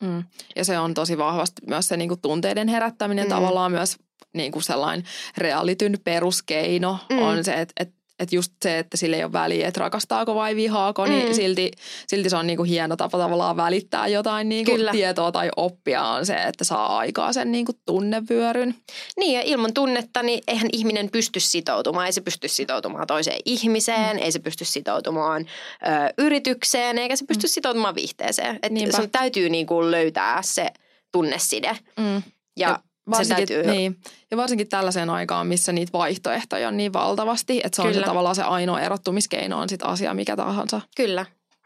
Mm. 0.04 0.24
Ja 0.56 0.66
se 0.66 0.80
on 0.80 0.94
tosi 0.94 1.18
vahvasti 1.18 1.62
myös 1.68 1.88
se 1.88 1.98
niin 1.98 2.10
kuin 2.10 2.22
tunteiden 2.22 2.68
herättäminen 2.68 3.26
mm. 3.26 3.30
tavallaan 3.30 3.72
myös 3.72 3.98
niin 4.34 4.52
kuin 4.52 4.64
sellainen 4.64 5.06
realityn 5.38 5.98
peruskeino 6.04 7.00
mm. 7.10 7.20
on 7.20 7.44
se, 7.44 7.54
että, 7.54 7.74
että 7.80 7.96
että 8.20 8.36
just 8.36 8.52
se, 8.62 8.80
että 8.80 8.98
sille 8.98 9.16
ei 9.16 9.24
ole 9.24 9.34
väliä, 9.34 9.68
että 9.68 9.80
rakastaako 9.80 10.36
vai 10.36 10.56
vihaako, 10.56 11.06
niin 11.06 11.28
mm. 11.28 11.34
silti, 11.34 11.72
silti 12.08 12.30
se 12.30 12.36
on 12.36 12.48
niinku 12.48 12.64
hieno 12.64 12.96
tapa 12.96 13.18
tavallaan 13.18 13.58
välittää 13.58 14.08
jotain 14.08 14.50
niinku 14.50 14.72
tietoa 14.92 15.32
tai 15.32 15.50
oppia 15.56 16.04
on 16.04 16.26
se, 16.26 16.36
että 16.36 16.64
saa 16.64 16.98
aikaa 16.98 17.34
sen 17.34 17.52
niinku 17.52 17.72
tunnevyöryn. 17.86 18.76
Niin 19.18 19.34
ja 19.34 19.42
ilman 19.42 19.74
tunnetta, 19.74 20.24
niin 20.24 20.44
eihän 20.48 20.70
ihminen 20.74 21.10
pysty 21.12 21.40
sitoutumaan. 21.40 22.06
Ei 22.06 22.14
se 22.14 22.22
pysty 22.22 22.48
sitoutumaan 22.48 23.08
toiseen 23.08 23.40
ihmiseen, 23.46 24.18
mm. 24.18 24.24
ei 24.24 24.32
se 24.32 24.40
pysty 24.40 24.66
sitoutumaan 24.66 25.46
ö, 25.82 26.14
yritykseen, 26.18 26.98
eikä 26.98 27.16
se 27.16 27.26
pysty 27.26 27.48
mm. 27.48 27.50
sitoutumaan 27.50 27.96
viihteeseen. 27.96 28.60
Että 28.64 28.98
sun 28.98 29.10
täytyy 29.10 29.50
niinku 29.50 29.92
löytää 29.92 30.42
se 30.42 30.68
tunneside. 31.12 31.78
Mm. 31.98 32.24
Ja, 32.58 32.70
ja 32.70 32.80
Varsinkin, 33.10 33.48
täytyy... 33.48 33.72
niin. 33.72 34.00
Ja 34.32 34.38
varsinkin 34.38 34.68
tällaiseen 34.68 35.10
aikaan, 35.10 35.48
missä 35.48 35.72
niitä 35.72 35.94
vaihtoehtoja 35.94 36.68
on 36.68 36.78
niin 36.78 36.94
valtavasti, 36.94 37.62
että 37.64 37.76
se 37.76 37.82
on 37.82 37.94
se 37.94 38.02
tavallaan 38.02 38.36
se 38.36 38.44
ainoa 38.44 38.82
erottumiskeino 38.82 39.60
on 39.60 39.70
sitten 39.70 39.88
asia 39.88 40.14
mikä 40.14 40.36
tahansa. 40.36 40.82
Kyllä, 40.98 41.26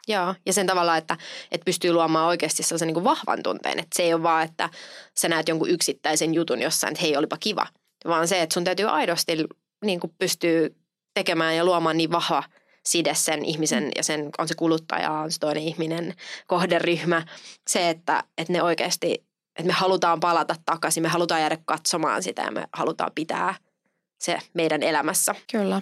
Joo, 0.09 0.35
ja 0.45 0.53
sen 0.53 0.67
tavalla, 0.67 0.97
että, 0.97 1.17
että 1.51 1.65
pystyy 1.65 1.93
luomaan 1.93 2.27
oikeasti 2.27 2.63
sellaisen 2.63 2.87
niin 2.87 2.93
kuin 2.93 3.03
vahvan 3.03 3.43
tunteen. 3.43 3.79
Että 3.79 3.95
se 3.95 4.03
ei 4.03 4.13
ole 4.13 4.23
vaan, 4.23 4.43
että 4.43 4.69
sä 5.17 5.27
näet 5.27 5.47
jonkun 5.47 5.69
yksittäisen 5.69 6.33
jutun 6.33 6.61
jossain, 6.61 6.91
että 6.91 7.01
hei, 7.01 7.17
olipa 7.17 7.37
kiva. 7.39 7.67
Vaan 8.07 8.27
se, 8.27 8.41
että 8.41 8.53
sun 8.53 8.63
täytyy 8.63 8.89
aidosti 8.89 9.45
niin 9.85 9.99
kuin 9.99 10.13
pystyy 10.17 10.75
tekemään 11.13 11.55
ja 11.55 11.65
luomaan 11.65 11.97
niin 11.97 12.11
vahva 12.11 12.43
side 12.85 13.13
sen 13.15 13.45
ihmisen 13.45 13.91
ja 13.95 14.03
sen, 14.03 14.29
on 14.37 14.47
se 14.47 14.55
kuluttaja, 14.55 15.11
on 15.11 15.31
se 15.31 15.39
toinen 15.39 15.63
ihminen, 15.63 16.13
kohderyhmä. 16.47 17.25
Se, 17.69 17.89
että, 17.89 18.23
että 18.37 18.53
ne 18.53 18.63
oikeasti 18.63 19.28
että 19.59 19.67
me 19.67 19.73
halutaan 19.73 20.19
palata 20.19 20.55
takaisin, 20.65 21.03
me 21.03 21.09
halutaan 21.09 21.41
jäädä 21.41 21.57
katsomaan 21.65 22.23
sitä 22.23 22.41
ja 22.41 22.51
me 22.51 22.67
halutaan 22.73 23.11
pitää 23.15 23.55
se 24.19 24.39
meidän 24.53 24.83
elämässä. 24.83 25.35
Kyllä. 25.51 25.81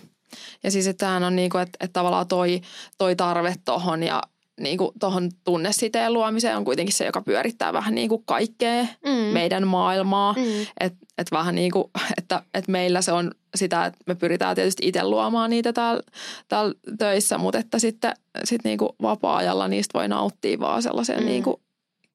Ja 0.64 0.72
siis 0.72 0.88
että 0.88 1.06
tämähän 1.06 1.24
on 1.24 1.36
niin 1.36 1.50
kuin, 1.50 1.62
että, 1.62 1.78
että 1.80 1.94
tavallaan 1.94 2.28
toi, 2.28 2.62
toi 2.98 3.16
tarve 3.16 3.56
tuohon 3.66 4.04
ja 4.04 4.24
niin 4.60 4.78
kuin 4.78 4.92
tuohon 5.00 5.32
tunnesiteen 5.44 6.14
luomiseen 6.14 6.58
on 6.58 6.66
kuitenkin 6.66 6.96
se, 6.96 7.06
joka 7.06 7.22
pyörittää 7.22 7.74
vähän 7.74 7.96
niin 7.96 8.10
kuin 8.10 8.24
kaikkea 8.26 8.84
mm. 9.06 9.12
meidän 9.12 9.68
maailmaa. 9.68 10.34
Mm. 10.34 10.66
Että 10.80 11.00
et 11.18 11.32
vähän 11.32 11.56
niin 11.56 11.72
kuin, 11.72 11.86
että, 12.18 12.42
että 12.54 12.72
meillä 12.72 13.02
se 13.02 13.12
on 13.12 13.32
sitä, 13.56 13.86
että 13.86 14.00
me 14.08 14.16
pyritään 14.16 14.56
tietysti 14.56 14.88
itse 14.88 15.04
luomaan 15.04 15.50
niitä 15.50 15.74
täällä, 15.74 16.02
täällä 16.48 16.74
töissä, 16.98 17.38
mutta 17.38 17.60
että 17.60 17.80
sitten 17.80 18.14
sit 18.44 18.64
niin 18.64 18.78
kuin 18.78 18.90
vapaa-ajalla 19.02 19.68
niistä 19.68 20.00
voi 20.00 20.08
nauttia 20.08 20.60
vaan 20.60 20.84
sellaisen 20.84 21.20
mm. 21.20 21.26
niin 21.26 21.44
kuin 21.44 21.62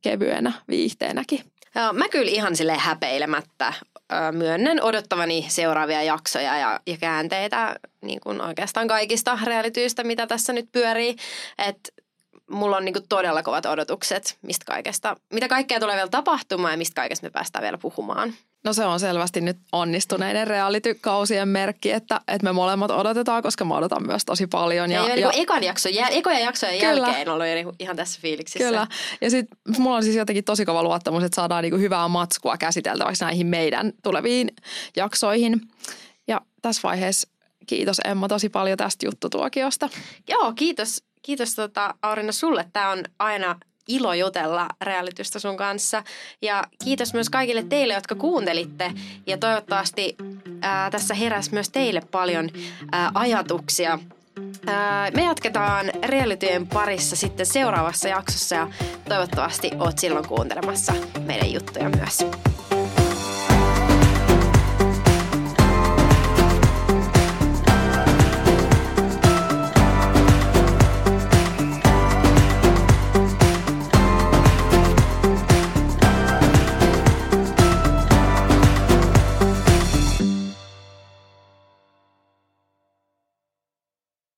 kevyenä 0.03 0.53
viihteenäkin. 0.69 1.52
Mä 1.93 2.09
kyllä 2.09 2.31
ihan 2.31 2.57
sille 2.57 2.77
häpeilemättä 2.77 3.73
myönnän 4.33 4.83
odottavani 4.83 5.47
seuraavia 5.49 6.03
jaksoja 6.03 6.59
ja, 6.59 6.81
ja 6.87 6.97
käänteitä 6.97 7.77
niin 8.01 8.21
kuin 8.21 8.41
oikeastaan 8.41 8.89
kaikista 8.89 9.39
realityistä, 9.45 10.05
mitä 10.05 10.27
tässä 10.27 10.53
nyt 10.53 10.69
pyörii. 10.73 11.17
Että 11.59 11.93
mulla 12.51 12.77
on 12.77 12.85
niin 12.85 12.93
kuin 12.93 13.09
todella 13.09 13.43
kovat 13.43 13.67
odotukset, 13.67 14.39
mistä 14.43 14.65
kaikesta, 14.65 15.17
mitä 15.33 15.49
kaikkea 15.49 15.81
tulee 15.81 15.97
vielä 15.97 16.09
tapahtumaan 16.09 16.73
ja 16.73 16.79
mistä 16.79 16.95
kaikesta 16.95 17.27
me 17.27 17.31
päästään 17.31 17.63
vielä 17.63 17.79
puhumaan. 17.79 18.35
No 18.65 18.73
se 18.73 18.85
on 18.85 19.01
selvästi 19.01 19.41
nyt 19.41 19.57
onnistuneiden 19.73 20.47
realitykausien 20.47 21.49
merkki, 21.49 21.93
että, 21.93 22.21
että 22.29 22.45
me 22.45 22.53
molemmat 22.53 22.91
odotetaan, 22.91 23.43
koska 23.43 23.65
mä 23.65 23.77
odotan 23.77 24.07
myös 24.07 24.25
tosi 24.25 24.47
paljon. 24.47 24.91
Ja, 24.91 25.03
ja, 25.03 25.17
ja 25.17 25.29
niin 25.29 25.43
ekan 25.43 25.65
jakso, 25.65 25.89
jäl, 25.89 26.09
ekoja 26.11 26.39
jaksojen 26.39 26.81
kyllä. 26.81 27.09
jälkeen 27.09 27.29
ollut 27.29 27.77
ihan 27.79 27.97
tässä 27.97 28.21
fiiliksissä. 28.23 28.69
Kyllä. 28.69 28.87
Ja 29.21 29.31
sitten 29.31 29.59
mulla 29.79 29.97
on 29.97 30.03
siis 30.03 30.17
jotenkin 30.17 30.45
tosi 30.45 30.65
kova 30.65 30.83
luottamus, 30.83 31.25
että 31.25 31.37
saadaan 31.37 31.63
niinku 31.63 31.79
hyvää 31.79 32.09
matskua 32.09 32.57
käsiteltäväksi 32.57 33.25
näihin 33.25 33.47
meidän 33.47 33.93
tuleviin 34.03 34.51
jaksoihin. 34.97 35.61
Ja 36.29 36.41
tässä 36.63 36.81
vaiheessa 36.83 37.29
kiitos 37.67 37.97
Emma 38.05 38.29
tosi 38.29 38.49
paljon 38.49 38.79
tästä 38.79 39.07
juttutuokiosta. 39.07 39.89
Joo, 40.29 40.53
kiitos. 40.53 41.03
Kiitos 41.23 41.55
tota, 41.55 41.95
Aurina 42.03 42.33
sulle. 42.33 42.67
Tämä 42.73 42.91
on 42.91 43.05
aina 43.19 43.61
ilo 43.89 44.15
jutella 44.15 44.69
realitystä 44.81 45.39
sun 45.39 45.57
kanssa. 45.57 46.03
Ja 46.43 46.65
kiitos 46.85 47.15
myös 47.15 47.31
kaikille 47.31 47.63
teille, 47.63 47.95
jotka 47.95 48.15
kuuntelitte. 48.15 48.93
Ja 49.27 49.39
toivottavasti 49.39 50.17
ää, 50.61 50.91
tässä 50.91 51.15
heräsi 51.15 51.53
myös 51.53 51.71
teille 51.71 52.03
paljon 52.11 52.51
ää, 52.93 53.11
ajatuksia. 53.15 53.99
Ää, 54.67 55.11
me 55.11 55.25
jatketaan 55.25 55.87
realityjen 56.05 56.67
parissa 56.67 57.17
sitten 57.17 57.47
seuraavassa 57.47 58.09
jaksossa 58.09 58.55
ja 58.55 58.69
toivottavasti 59.09 59.71
oot 59.79 59.99
silloin 59.99 60.29
kuuntelemassa 60.29 60.93
meidän 61.27 61.53
juttuja 61.53 61.89
myös. 61.89 62.19